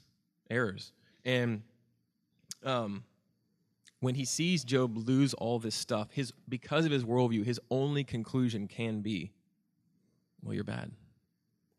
[0.50, 0.92] errors.
[1.26, 1.64] And
[2.64, 3.04] um,
[4.00, 8.04] when he sees Job lose all this stuff, his because of his worldview, his only
[8.04, 9.32] conclusion can be,
[10.42, 10.92] "Well, you're bad.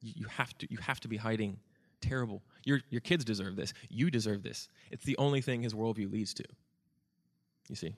[0.02, 1.58] You, have to you have to be hiding
[2.00, 2.42] terrible.
[2.64, 3.72] Your your kids deserve this.
[3.88, 4.68] You deserve this.
[4.90, 6.44] It's the only thing his worldview leads to.
[7.68, 7.94] You see."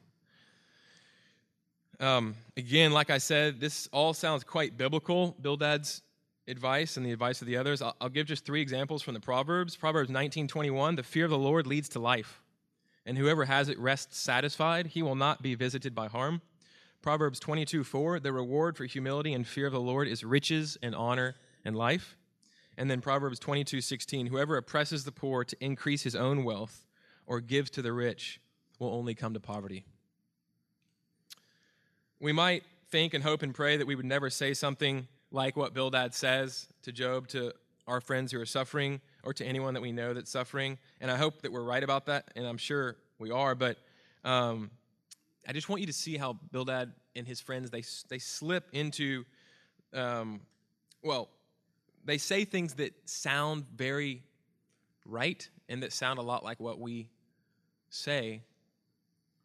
[2.00, 5.36] Um, again, like I said, this all sounds quite biblical.
[5.40, 6.02] Bildad's
[6.48, 7.80] advice and the advice of the others.
[7.80, 9.76] I'll, I'll give just three examples from the Proverbs.
[9.76, 12.42] Proverbs 19:21, "The fear of the Lord leads to life,
[13.06, 14.88] and whoever has it rests satisfied.
[14.88, 16.42] He will not be visited by harm."
[17.02, 20.94] Proverbs 22 4 "The reward for humility and fear of the Lord is riches and
[20.94, 22.16] honor and life."
[22.77, 26.87] And then Proverbs 22:16, "Whoever oppresses the poor to increase his own wealth
[27.27, 28.40] or gives to the rich
[28.79, 29.85] will only come to poverty."
[32.18, 35.75] We might think and hope and pray that we would never say something like what
[35.75, 37.53] Bildad says to Job, to
[37.87, 40.79] our friends who are suffering, or to anyone that we know that's suffering.
[41.01, 43.55] And I hope that we're right about that, and I'm sure we are.
[43.55, 43.79] But
[44.25, 44.70] um,
[45.48, 49.25] I just want you to see how Bildad and his friends they they slip into,
[49.92, 50.40] um,
[51.03, 51.29] well,
[52.04, 54.22] they say things that sound very
[55.04, 57.08] right and that sound a lot like what we
[57.90, 58.42] say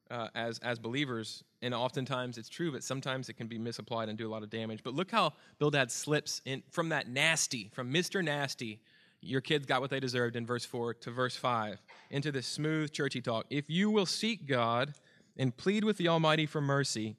[0.09, 4.17] uh, as as believers and oftentimes it's true, but sometimes it can be misapplied and
[4.17, 4.83] do a lot of damage.
[4.83, 8.23] But look how Bildad slips in from that nasty, from Mr.
[8.23, 8.79] Nasty,
[9.21, 12.91] your kids got what they deserved in verse 4 to verse 5, into this smooth,
[12.91, 13.47] churchy talk.
[13.49, 14.93] If you will seek God
[15.35, 17.15] and plead with the Almighty for mercy,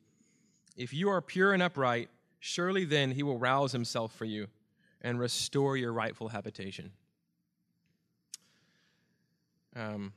[0.76, 4.46] if you are pure and upright, surely then he will rouse himself for you
[5.02, 6.92] and restore your rightful habitation.
[9.76, 10.12] Um,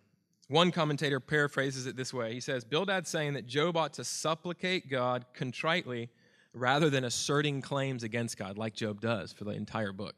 [0.47, 4.89] one commentator paraphrases it this way He says, Bildad's saying that Job ought to supplicate
[4.89, 6.09] God contritely
[6.53, 10.15] rather than asserting claims against God, like Job does for the entire book.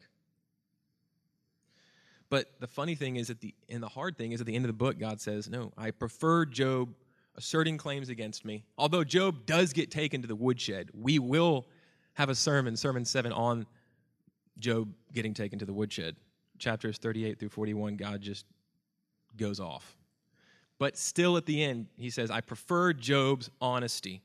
[2.30, 4.66] But the funny thing is, at the and the hard thing is, at the end
[4.66, 6.96] of the book, God says, "No, I prefer Job
[7.36, 11.68] asserting claims against me." Although Job does get taken to the woodshed, we will
[12.14, 13.68] have a sermon, sermon seven, on
[14.60, 16.16] Job getting taken to the woodshed.
[16.60, 18.46] Chapters thirty-eight through forty-one, God just
[19.36, 19.98] goes off.
[20.80, 24.22] But still, at the end, he says, I prefer Job's honesty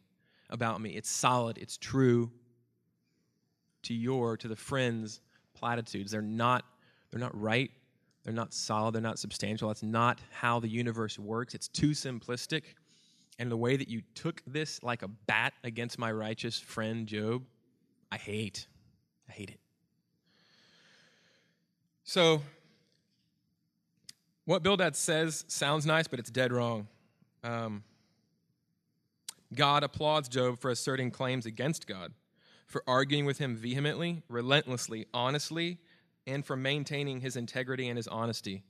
[0.51, 0.91] about me.
[0.91, 2.31] It's solid, it's true
[3.83, 5.21] to your, to the friends'
[5.55, 6.11] platitudes.
[6.11, 6.65] They're not,
[7.11, 7.71] they're not right,
[8.25, 9.69] they're not solid, they're not substantial.
[9.69, 11.55] That's not how the universe works.
[11.55, 12.63] It's too simplistic.
[13.39, 17.45] And the way that you took this like a bat against my righteous friend Job,
[18.11, 18.67] I hate.
[19.29, 19.61] I hate it.
[22.09, 22.41] So,
[24.47, 26.89] what Bildad says sounds nice, but it's dead wrong.
[27.45, 27.85] Um,
[29.55, 32.15] God applauds Job for asserting claims against God,
[32.67, 35.77] for arguing with him vehemently, relentlessly, honestly,
[36.27, 38.63] and for maintaining his integrity and his honesty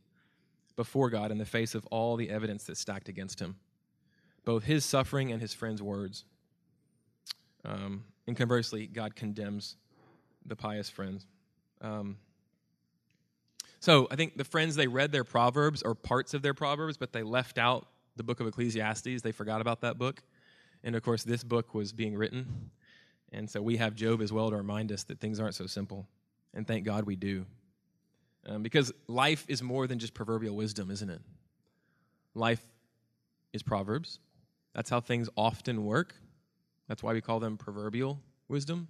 [0.74, 3.54] before God in the face of all the evidence that's stacked against him,
[4.44, 6.24] both his suffering and his friends' words.
[7.64, 9.76] Um, and conversely, God condemns
[10.44, 11.24] the pious friends.
[11.80, 12.16] Um,
[13.80, 17.12] so I think the friends, they read their Proverbs or parts of their Proverbs, but
[17.12, 17.86] they left out
[18.16, 19.22] the book of Ecclesiastes.
[19.22, 20.22] They forgot about that book.
[20.82, 22.70] And of course, this book was being written.
[23.32, 26.08] And so we have Job as well to remind us that things aren't so simple.
[26.54, 27.46] And thank God we do.
[28.46, 31.20] Um, because life is more than just proverbial wisdom, isn't it?
[32.34, 32.62] Life
[33.52, 34.18] is Proverbs.
[34.74, 36.14] That's how things often work.
[36.88, 38.88] That's why we call them proverbial wisdom.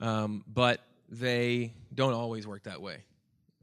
[0.00, 2.98] Um, but they don't always work that way.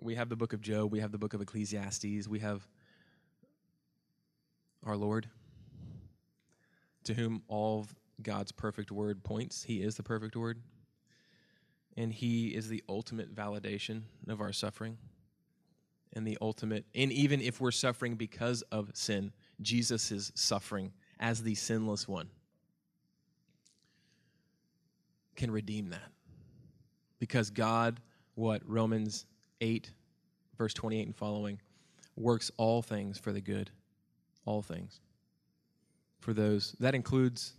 [0.01, 2.67] We have the book of Job, we have the book of Ecclesiastes, we have
[4.83, 5.29] our Lord,
[7.03, 7.85] to whom all
[8.21, 9.63] God's perfect word points.
[9.63, 10.61] He is the perfect word.
[11.97, 14.97] And he is the ultimate validation of our suffering
[16.13, 21.41] and the ultimate and even if we're suffering because of sin jesus is suffering as
[21.43, 22.29] the sinless one
[25.35, 26.11] can redeem that.
[27.19, 28.01] Because god
[28.35, 29.25] what romans
[29.61, 29.91] 8
[30.57, 31.59] verse 28 and following
[32.15, 33.71] works all things for the good
[34.45, 34.99] all things
[36.19, 37.53] for those that includes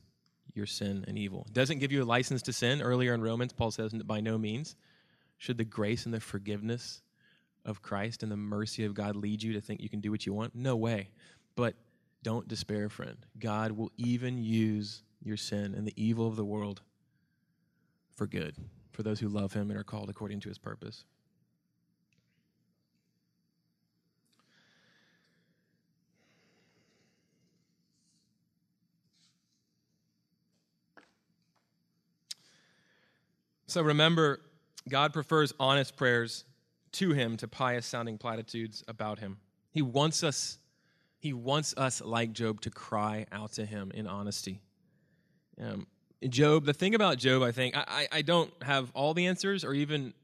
[0.55, 1.45] your sin and evil.
[1.49, 2.83] It doesn't give you a license to sin.
[2.83, 4.77] Earlier in Romans, Paul says, by no means
[5.39, 7.03] should the grace and the forgiveness
[7.65, 10.27] of Christ and the mercy of God lead you to think you can do what
[10.27, 10.55] you want.
[10.55, 11.11] No way.
[11.57, 11.75] But
[12.23, 13.17] don't despair, friend.
[13.39, 16.83] God will even use your sin and the evil of the world
[18.15, 18.57] for good,
[18.93, 21.05] for those who love him and are called according to his purpose.
[33.73, 34.43] So remember,
[34.87, 36.45] God prefers honest prayers
[36.93, 39.39] to him to pious sounding platitudes about him.
[39.71, 40.59] He wants us
[41.19, 44.61] he wants us like Job to cry out to him in honesty.
[45.59, 45.87] Um,
[46.29, 49.73] Job, the thing about Job, I think, I, I don't have all the answers or
[49.73, 50.15] even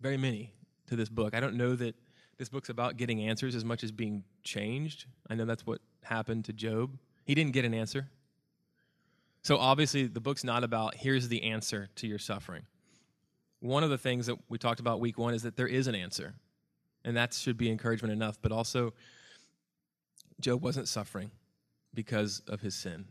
[0.00, 0.52] very many
[0.86, 1.34] to this book.
[1.34, 1.96] I don't know that
[2.38, 5.06] this book's about getting answers as much as being changed.
[5.28, 6.96] I know that's what happened to Job.
[7.24, 8.08] He didn't get an answer.
[9.44, 12.62] So obviously, the book's not about here's the answer to your suffering.
[13.60, 15.94] One of the things that we talked about week one is that there is an
[15.94, 16.34] answer,
[17.04, 18.38] and that should be encouragement enough.
[18.40, 18.94] But also,
[20.40, 21.30] Job wasn't suffering
[21.92, 23.04] because of his sin.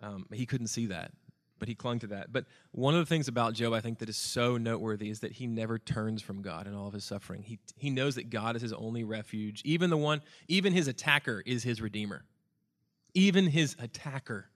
[0.00, 1.12] Um, he couldn't see that,
[1.58, 2.32] but he clung to that.
[2.32, 5.32] But one of the things about Job, I think, that is so noteworthy is that
[5.32, 7.42] he never turns from God in all of his suffering.
[7.42, 9.60] He, he knows that God is his only refuge.
[9.64, 12.24] Even the one, even his attacker is his redeemer.
[13.12, 14.48] Even his attacker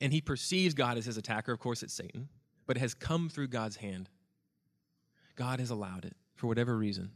[0.00, 1.52] and he perceives God as his attacker.
[1.52, 2.28] Of course, it's Satan,
[2.66, 4.08] but it has come through God's hand.
[5.36, 7.10] God has allowed it for whatever reason.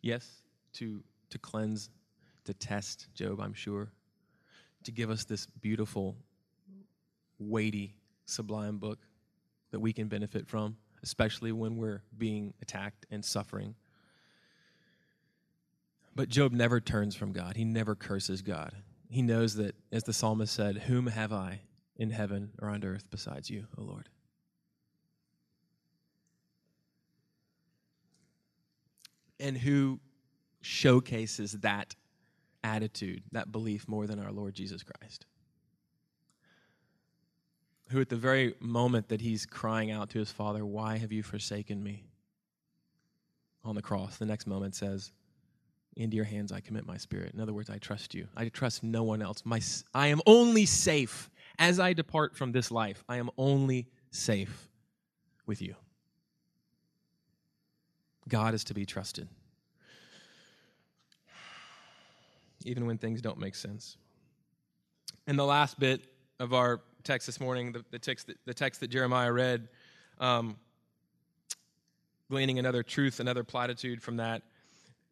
[0.00, 0.28] Yes,
[0.74, 1.90] to, to cleanse,
[2.44, 3.92] to test Job, I'm sure,
[4.84, 6.16] to give us this beautiful,
[7.38, 7.94] weighty,
[8.26, 8.98] sublime book
[9.70, 13.74] that we can benefit from, especially when we're being attacked and suffering.
[16.14, 18.74] But Job never turns from God, he never curses God
[19.12, 21.60] he knows that, as the psalmist said, Whom have I
[21.96, 24.08] in heaven or on earth besides you, O Lord?
[29.38, 30.00] And who
[30.60, 31.94] showcases that
[32.64, 35.26] attitude, that belief, more than our Lord Jesus Christ?
[37.90, 41.22] Who, at the very moment that he's crying out to his Father, Why have you
[41.22, 42.04] forsaken me?
[43.64, 45.12] on the cross, the next moment says,
[45.96, 47.34] into your hands I commit my spirit.
[47.34, 48.26] In other words, I trust you.
[48.36, 49.42] I trust no one else.
[49.44, 49.60] My,
[49.94, 53.04] I am only safe as I depart from this life.
[53.08, 54.68] I am only safe
[55.46, 55.74] with you.
[58.28, 59.28] God is to be trusted,
[62.64, 63.96] even when things don't make sense.
[65.26, 66.02] And the last bit
[66.38, 69.68] of our text this morning, the, the text, that, the text that Jeremiah read,
[70.18, 70.56] um,
[72.30, 74.42] gleaning another truth, another platitude from that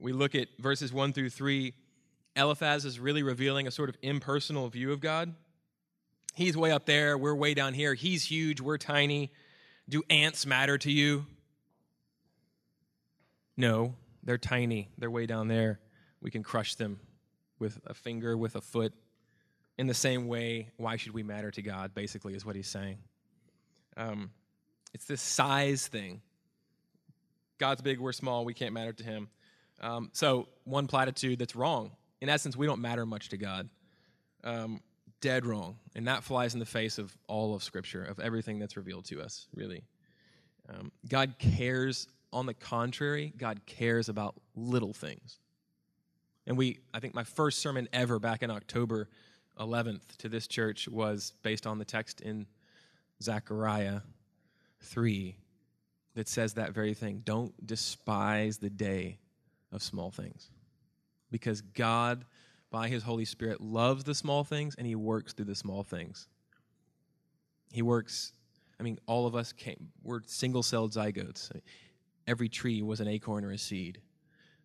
[0.00, 1.74] we look at verses 1 through 3,
[2.36, 5.34] Eliphaz is really revealing a sort of impersonal view of God.
[6.34, 7.94] He's way up there, we're way down here.
[7.94, 9.30] He's huge, we're tiny.
[9.88, 11.26] Do ants matter to you?
[13.56, 14.88] No, they're tiny.
[14.96, 15.80] They're way down there.
[16.22, 17.00] We can crush them
[17.58, 18.94] with a finger, with a foot.
[19.76, 21.94] In the same way, why should we matter to God?
[21.94, 22.98] Basically, is what he's saying.
[23.96, 24.30] Um,
[24.94, 26.22] it's this size thing.
[27.58, 29.28] God's big, we're small, we can't matter to him.
[29.80, 31.92] Um, so, one platitude that's wrong.
[32.20, 33.68] In essence, we don't matter much to God.
[34.44, 34.80] Um,
[35.20, 35.78] dead wrong.
[35.94, 39.20] And that flies in the face of all of Scripture, of everything that's revealed to
[39.20, 39.84] us, really.
[40.68, 45.38] Um, God cares, on the contrary, God cares about little things.
[46.46, 49.08] And we, I think my first sermon ever back in October
[49.58, 52.46] 11th to this church was based on the text in
[53.22, 54.00] Zechariah
[54.80, 55.36] 3
[56.14, 57.22] that says that very thing.
[57.24, 59.18] Don't despise the day
[59.72, 60.50] of small things.
[61.30, 62.24] Because God,
[62.70, 66.28] by His Holy Spirit, loves the small things and He works through the small things.
[67.72, 68.32] He works,
[68.78, 71.50] I mean, all of us came, we're single celled zygotes.
[72.26, 74.00] Every tree was an acorn or a seed.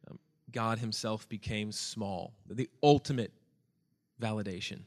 [0.09, 0.19] Um,
[0.51, 3.31] God Himself became small, the ultimate
[4.21, 4.79] validation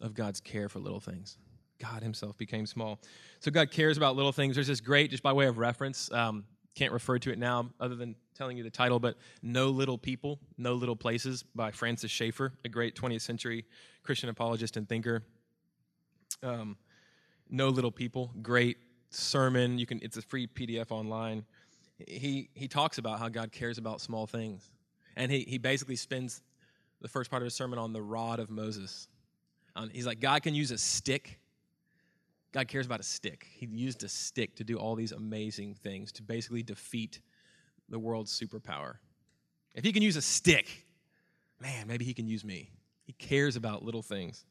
[0.00, 1.38] of God's care for little things.
[1.78, 3.00] God Himself became small.
[3.40, 4.54] So God cares about little things.
[4.54, 6.44] There's this great, just by way of reference, um,
[6.76, 10.38] can't refer to it now other than telling you the title, but No Little People,
[10.58, 13.64] No Little Places by Francis Schaeffer, a great 20th century
[14.02, 15.24] Christian apologist and thinker.
[16.42, 16.76] Um,
[17.48, 18.76] no Little People, great
[19.10, 19.78] sermon.
[19.78, 21.44] You can it's a free PDF online.
[22.06, 24.70] He he talks about how God cares about small things.
[25.16, 26.42] And he he basically spends
[27.00, 29.08] the first part of his sermon on the rod of Moses.
[29.74, 31.40] Um, he's like, God can use a stick
[32.52, 33.46] God cares about a stick.
[33.50, 37.20] He used a stick to do all these amazing things to basically defeat
[37.88, 38.94] the world's superpower.
[39.74, 40.86] If he can use a stick,
[41.60, 42.70] man, maybe he can use me.
[43.04, 44.44] He cares about little things.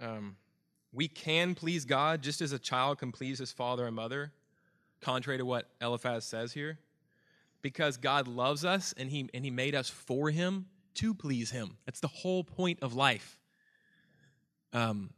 [0.00, 0.36] Um,
[0.92, 4.32] we can please God just as a child can please his father and mother,
[5.00, 6.78] contrary to what Eliphaz says here,
[7.62, 11.76] because God loves us and he, and he made us for him to please him.
[11.86, 13.38] That's the whole point of life.
[14.72, 15.10] Um,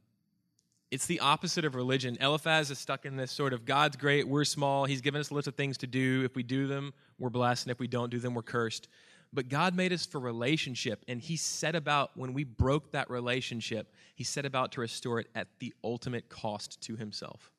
[0.94, 2.16] it's the opposite of religion.
[2.20, 4.84] Eliphaz is stuck in this sort of God's great, we're small.
[4.84, 6.22] He's given us a list of things to do.
[6.22, 8.86] If we do them, we're blessed, and if we don't do them, we're cursed.
[9.32, 13.92] But God made us for relationship, and He set about, when we broke that relationship,
[14.14, 17.50] He set about to restore it at the ultimate cost to Himself.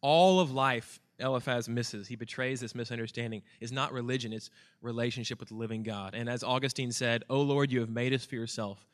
[0.00, 2.08] All of life, Eliphaz misses.
[2.08, 3.42] He betrays this misunderstanding.
[3.60, 6.16] Is not religion, it's relationship with the living God.
[6.16, 8.84] And as Augustine said, O Lord, you have made us for yourself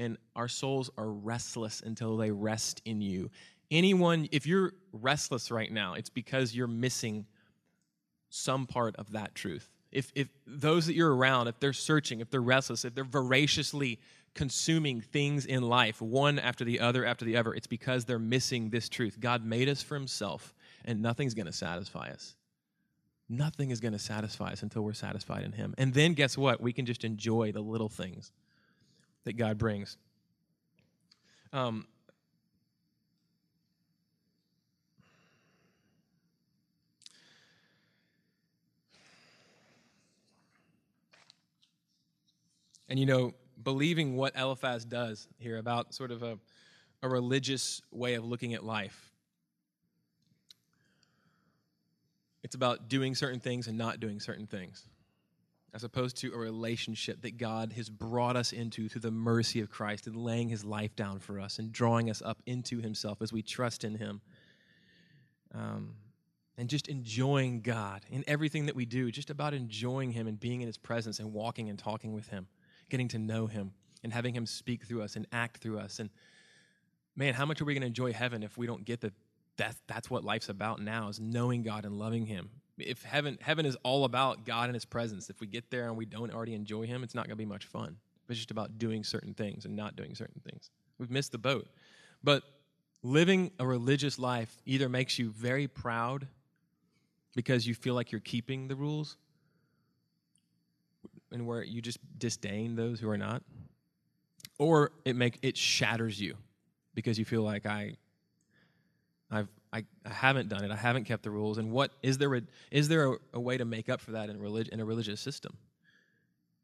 [0.00, 3.30] and our souls are restless until they rest in you.
[3.70, 7.26] Anyone, if you're restless right now, it's because you're missing
[8.30, 9.68] some part of that truth.
[9.92, 13.98] If, if those that you're around, if they're searching, if they're restless, if they're voraciously
[14.34, 18.70] consuming things in life, one after the other after the other, it's because they're missing
[18.70, 19.18] this truth.
[19.20, 22.36] God made us for Himself, and nothing's going to satisfy us.
[23.28, 25.74] Nothing is going to satisfy us until we're satisfied in Him.
[25.76, 26.60] And then guess what?
[26.60, 28.32] We can just enjoy the little things
[29.24, 29.96] that God brings.
[31.52, 31.86] Um,
[42.88, 46.38] and you know, believing what Eliphaz does here about sort of a,
[47.02, 49.10] a religious way of looking at life.
[52.42, 54.86] It's about doing certain things and not doing certain things
[55.72, 59.70] as opposed to a relationship that God has brought us into through the mercy of
[59.70, 63.32] Christ and laying his life down for us and drawing us up into himself as
[63.32, 64.20] we trust in him.
[65.54, 65.94] Um,
[66.56, 70.60] and just enjoying God in everything that we do, just about enjoying him and being
[70.60, 72.48] in his presence and walking and talking with him,
[72.90, 76.00] getting to know him and having him speak through us and act through us.
[76.00, 76.10] And
[77.16, 79.14] man, how much are we going to enjoy heaven if we don't get that?
[79.56, 82.50] That's, that's what life's about now is knowing God and loving him
[82.82, 85.96] if heaven heaven is all about God and His presence, if we get there and
[85.96, 87.96] we don't already enjoy Him, it's not going to be much fun.
[88.28, 90.70] It's just about doing certain things and not doing certain things.
[90.98, 91.66] We've missed the boat.
[92.22, 92.44] But
[93.02, 96.28] living a religious life either makes you very proud
[97.34, 99.16] because you feel like you're keeping the rules,
[101.32, 103.42] and where you just disdain those who are not,
[104.58, 106.36] or it make it shatters you
[106.94, 107.96] because you feel like I
[109.30, 110.70] I've I, I haven't done it.
[110.70, 111.58] I haven't kept the rules.
[111.58, 112.34] And what is there?
[112.34, 114.84] A, is there a, a way to make up for that in relig- in a
[114.84, 115.56] religious system?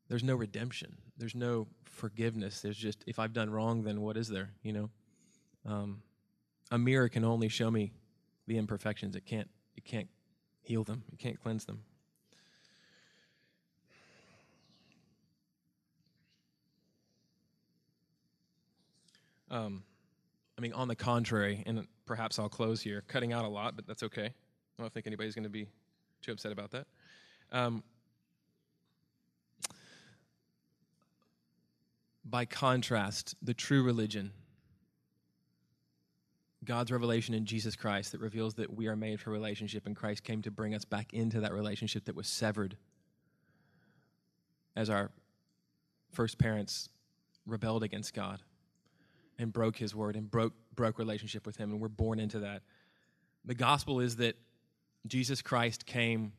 [0.09, 0.97] There's no redemption.
[1.17, 2.61] There's no forgiveness.
[2.61, 4.51] There's just if I've done wrong, then what is there?
[4.63, 4.91] You know,
[5.65, 6.03] um,
[6.71, 7.93] a mirror can only show me
[8.47, 9.15] the imperfections.
[9.15, 9.49] It can't.
[9.77, 10.09] It can't
[10.63, 11.05] heal them.
[11.13, 11.83] It can't cleanse them.
[19.49, 19.85] Um,
[20.59, 23.87] I mean, on the contrary, and perhaps I'll close here, cutting out a lot, but
[23.87, 24.27] that's okay.
[24.27, 25.69] I don't think anybody's going to be
[26.23, 26.87] too upset about that.
[27.53, 27.83] Um,
[32.25, 34.33] by contrast, the true religion
[36.67, 40.25] God's revelation in Jesus Christ that reveals that we are made for relationship, and Christ
[40.25, 42.77] came to bring us back into that relationship that was severed
[44.75, 45.11] as our
[46.13, 46.89] first parents
[47.47, 48.41] rebelled against God
[49.39, 52.63] and broke his word and broke, broke relationship with him, and we're born into that.
[53.45, 54.37] The gospel is that
[55.07, 56.33] Jesus Christ came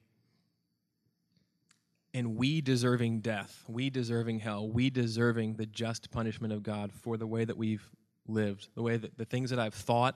[2.14, 7.18] and we deserving death, we deserving hell, we deserving the just punishment of God for
[7.18, 7.88] the way that we've
[8.28, 10.16] lived, the way that the things that I've thought,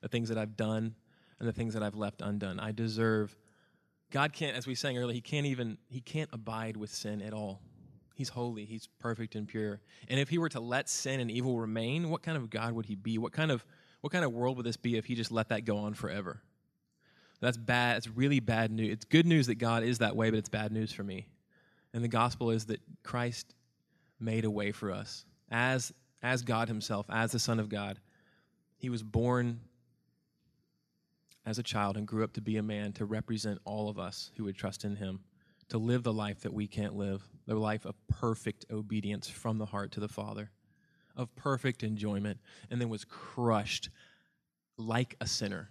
[0.00, 0.94] the things that I've done,
[1.38, 2.58] and the things that I've left undone.
[2.58, 3.36] I deserve.
[4.10, 7.34] God can't, as we sang earlier, He can't even, He can't abide with sin at
[7.34, 7.60] all.
[8.14, 9.80] He's holy, He's perfect and pure.
[10.08, 12.86] And if He were to let sin and evil remain, what kind of God would
[12.86, 13.18] He be?
[13.18, 13.64] What kind of,
[14.00, 16.40] what kind of world would this be if He just let that go on forever?
[17.40, 17.98] That's bad.
[17.98, 18.92] It's really bad news.
[18.92, 21.26] It's good news that God is that way, but it's bad news for me.
[21.92, 23.54] And the gospel is that Christ
[24.18, 25.92] made a way for us as
[26.22, 28.00] as God Himself, as the Son of God.
[28.78, 29.60] He was born
[31.44, 34.30] as a child and grew up to be a man to represent all of us
[34.36, 35.20] who would trust in Him,
[35.68, 39.66] to live the life that we can't live, the life of perfect obedience from the
[39.66, 40.50] heart to the Father,
[41.16, 42.38] of perfect enjoyment,
[42.70, 43.90] and then was crushed
[44.76, 45.70] like a sinner.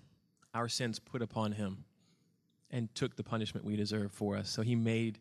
[0.54, 1.86] Our sins put upon Him
[2.72, 4.50] and took the punishment we deserve for us.
[4.50, 5.20] So He made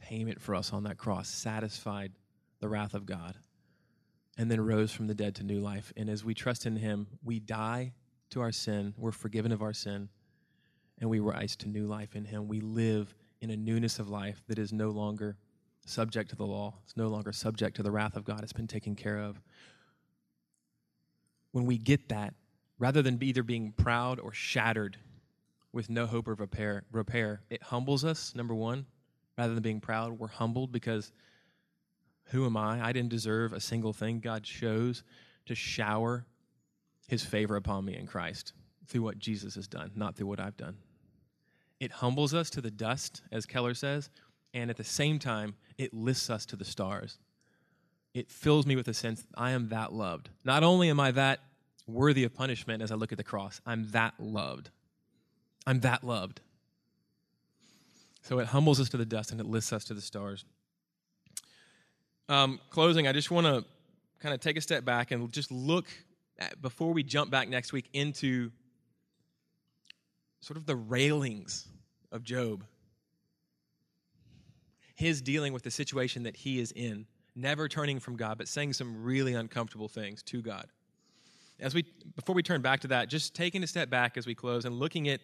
[0.00, 2.12] payment for us on that cross, satisfied
[2.60, 3.36] the wrath of God
[4.40, 5.92] and then rose from the dead to new life.
[5.98, 7.92] And as we trust in him, we die
[8.30, 10.08] to our sin, we're forgiven of our sin,
[10.98, 12.48] and we rise to new life in him.
[12.48, 15.36] We live in a newness of life that is no longer
[15.86, 18.66] subject to the law, it's no longer subject to the wrath of God, it's been
[18.66, 19.40] taken care of.
[21.52, 22.34] When we get that,
[22.78, 24.96] rather than either being proud or shattered
[25.72, 28.86] with no hope of repair, repair, it humbles us, number one.
[29.38, 31.12] Rather than being proud, we're humbled because
[32.24, 32.84] who am I?
[32.84, 34.20] I didn't deserve a single thing.
[34.20, 35.02] God chose
[35.46, 36.26] to shower
[37.08, 38.52] his favor upon me in Christ
[38.86, 40.76] through what Jesus has done, not through what I've done.
[41.80, 44.10] It humbles us to the dust, as Keller says,
[44.52, 47.18] and at the same time, it lifts us to the stars.
[48.12, 50.28] It fills me with a sense I am that loved.
[50.44, 51.40] Not only am I that
[51.86, 54.70] worthy of punishment as I look at the cross, I'm that loved.
[55.66, 56.40] I'm that loved.
[58.22, 60.44] So it humbles us to the dust and it lifts us to the stars.
[62.28, 63.64] Um, closing, I just want to
[64.20, 65.86] kind of take a step back and just look
[66.38, 68.50] at, before we jump back next week into
[70.40, 71.68] sort of the railings
[72.12, 72.64] of Job.
[74.94, 78.74] His dealing with the situation that he is in, never turning from God, but saying
[78.74, 80.66] some really uncomfortable things to God.
[81.58, 81.84] As we
[82.16, 84.78] before we turn back to that, just taking a step back as we close and
[84.78, 85.20] looking at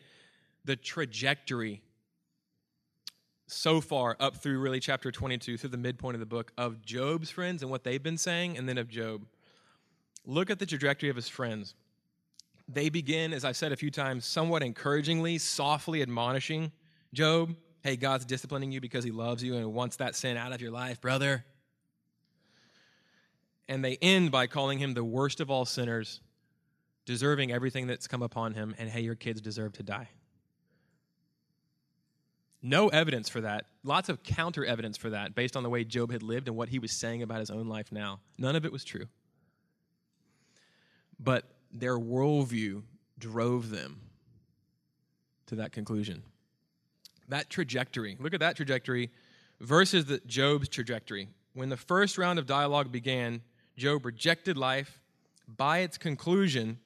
[0.65, 1.83] the trajectory
[3.47, 7.31] so far up through really chapter 22 through the midpoint of the book of Job's
[7.31, 9.25] friends and what they've been saying and then of Job.
[10.25, 11.75] Look at the trajectory of his friends.
[12.69, 16.73] They begin, as I've said a few times, somewhat encouragingly, softly admonishing
[17.13, 17.55] Job.
[17.83, 20.73] Hey, God's disciplining you because he loves you and wants that sin out of your
[20.73, 21.45] life, brother.
[23.69, 26.21] And they end by calling him the worst of all sinners,
[27.05, 30.09] deserving everything that's come upon him, and hey, your kids deserve to die.
[32.63, 33.67] No evidence for that.
[33.85, 36.69] Lots of counter evidence for that based on the way Job had lived and what
[36.69, 38.19] he was saying about his own life now.
[38.39, 39.07] None of it was true.
[41.21, 41.45] But
[41.81, 42.83] their worldview
[43.19, 44.01] drove them
[45.47, 46.23] to that conclusion.
[47.29, 49.11] That trajectory, look at that trajectory
[49.61, 51.29] versus the, Job's trajectory.
[51.55, 53.43] When the first round of dialogue began,
[53.77, 55.01] Job rejected life.
[55.49, 56.79] By its conclusion,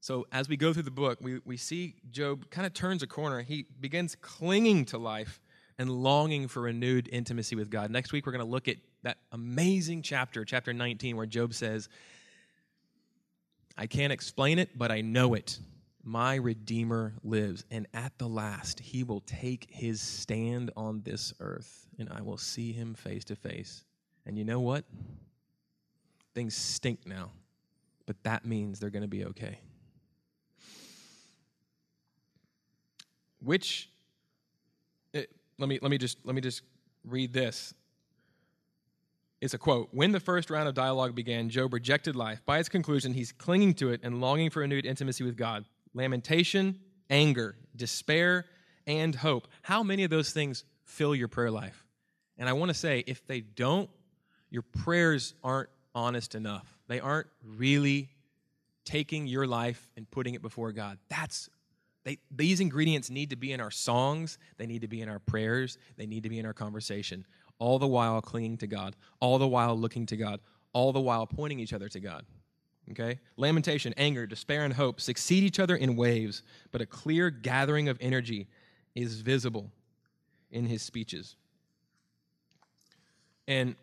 [0.00, 3.06] so as we go through the book, we, we see Job kind of turns a
[3.06, 3.40] corner.
[3.40, 5.40] He begins clinging to life
[5.78, 7.90] and longing for renewed intimacy with God.
[7.90, 11.88] Next week, we're going to look at that amazing chapter, chapter 19, where Job says,
[13.76, 15.58] I can't explain it, but I know it.
[16.02, 21.86] My Redeemer lives, and at the last, he will take his stand on this earth,
[21.98, 23.84] and I will see him face to face.
[24.26, 24.84] And you know what?
[26.34, 27.30] Things stink now,
[28.06, 29.58] but that means they're going to be okay.
[33.42, 33.88] Which
[35.12, 36.62] it, eh, let me let me just let me just
[37.04, 37.74] read this.
[39.44, 39.90] It's a quote.
[39.92, 42.40] When the first round of dialogue began, Job rejected life.
[42.46, 45.66] By its conclusion, he's clinging to it and longing for renewed intimacy with God.
[45.92, 46.80] Lamentation,
[47.10, 48.46] anger, despair,
[48.86, 49.46] and hope.
[49.60, 51.84] How many of those things fill your prayer life?
[52.38, 53.90] And I want to say, if they don't,
[54.48, 56.78] your prayers aren't honest enough.
[56.88, 58.08] They aren't really
[58.86, 60.96] taking your life and putting it before God.
[61.10, 61.50] That's
[62.04, 65.18] they, these ingredients need to be in our songs, they need to be in our
[65.18, 67.24] prayers, they need to be in our conversation,
[67.58, 70.40] all the while clinging to God, all the while looking to God,
[70.72, 72.24] all the while pointing each other to God.
[72.90, 73.18] Okay?
[73.36, 77.96] Lamentation, anger, despair, and hope succeed each other in waves, but a clear gathering of
[78.00, 78.46] energy
[78.94, 79.70] is visible
[80.50, 81.36] in his speeches.
[83.48, 83.76] And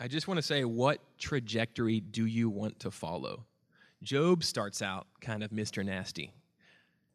[0.00, 3.44] I just want to say, what trajectory do you want to follow?
[4.02, 5.84] Job starts out kind of Mr.
[5.84, 6.32] Nasty.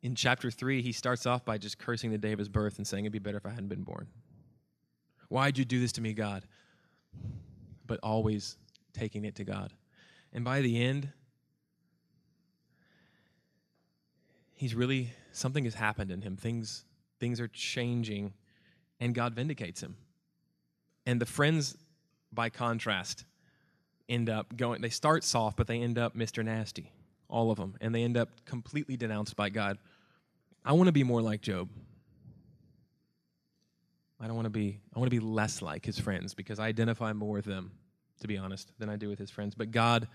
[0.02, 2.88] In chapter 3, he starts off by just cursing the day of his birth and
[2.88, 4.08] saying it'd be better if I hadn't been born.
[5.32, 6.44] Why'd you do this to me, God?
[7.88, 8.58] But always
[8.92, 9.72] taking it to God.
[10.34, 11.08] And by the end,
[14.56, 16.36] he's really, something has happened in him.
[16.36, 16.84] Things,
[17.22, 18.34] things are changing,
[19.00, 19.96] and God vindicates him.
[21.06, 21.78] And the friends
[22.34, 23.24] by contrast,
[24.10, 26.44] end up going, they start soft, but they end up Mr.
[26.44, 26.92] Nasty,
[27.30, 29.78] all of them, and they end up completely denounced by God.
[30.66, 31.70] I want to be more like Job.
[34.22, 36.68] I don't want to be, I want to be less like his friends because I
[36.68, 37.72] identify more with them,
[38.20, 39.56] to be honest, than I do with his friends.
[39.56, 40.08] But God,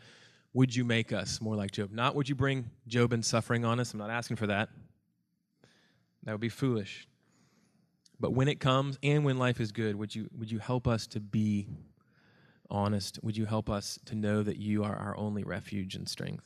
[0.52, 1.90] would you make us more like Job?
[1.90, 3.92] Not would you bring Job and suffering on us?
[3.92, 4.68] I'm not asking for that.
[6.22, 7.08] That would be foolish.
[8.20, 11.06] But when it comes and when life is good, would you, would you help us
[11.08, 11.66] to be
[12.70, 16.44] honest, would you help us to know that you are our only refuge and strength?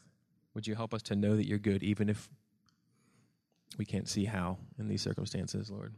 [0.54, 2.28] Would you help us to know that you're good, even if
[3.78, 5.94] we can't see how in these circumstances, Lord?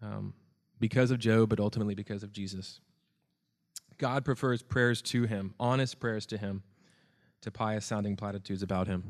[0.00, 0.34] Um,
[0.78, 2.80] because of Job, but ultimately because of Jesus.
[3.98, 6.62] God prefers prayers to him, honest prayers to him,
[7.40, 9.04] to pious sounding platitudes about him.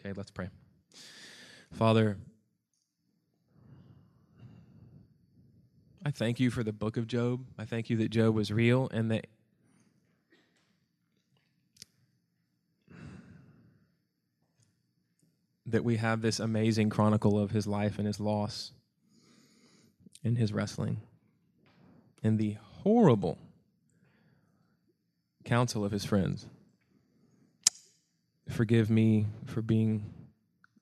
[0.00, 0.48] Okay, let's pray.
[1.72, 2.16] Father,
[6.04, 7.44] I thank you for the book of Job.
[7.58, 9.26] I thank you that Job was real and that
[15.68, 18.70] that we have this amazing chronicle of his life and his loss
[20.26, 21.00] and his wrestling
[22.22, 23.38] and the horrible
[25.44, 26.46] counsel of his friends.
[28.48, 30.12] Forgive me for being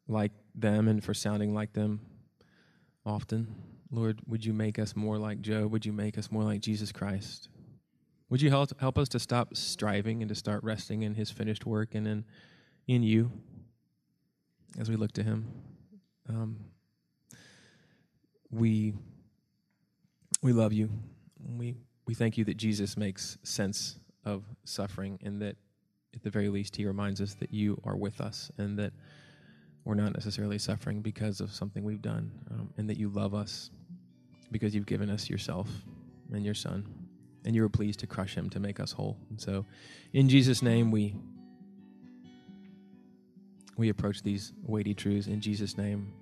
[0.09, 2.01] like them and for sounding like them
[3.05, 3.55] often.
[3.91, 5.71] Lord, would you make us more like Job?
[5.71, 7.49] Would you make us more like Jesus Christ?
[8.31, 11.67] Would you help, help us to stop striving and to start resting in his finished
[11.67, 12.25] work and in,
[12.89, 13.31] in you
[14.79, 15.53] as we look to him?
[16.29, 16.57] Um,
[18.51, 18.95] we,
[20.45, 20.91] we love you.
[21.57, 21.75] We,
[22.07, 25.57] we thank you that Jesus makes sense of suffering and that
[26.15, 28.93] at the very least he reminds us that you are with us and that
[29.87, 33.71] we're not necessarily suffering because of something we've done um, and that you love us
[34.53, 35.67] because you've given us yourself
[36.31, 36.87] and your son,
[37.47, 39.17] and you were pleased to crush him to make us whole.
[39.31, 39.65] And so,
[40.13, 41.15] in Jesus' name, we
[43.77, 45.27] we approach these weighty truths.
[45.27, 46.13] In Jesus' name,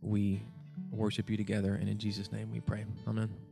[0.00, 0.42] we
[0.90, 2.84] worship you together, and in Jesus' name, we pray.
[3.06, 3.49] Amen.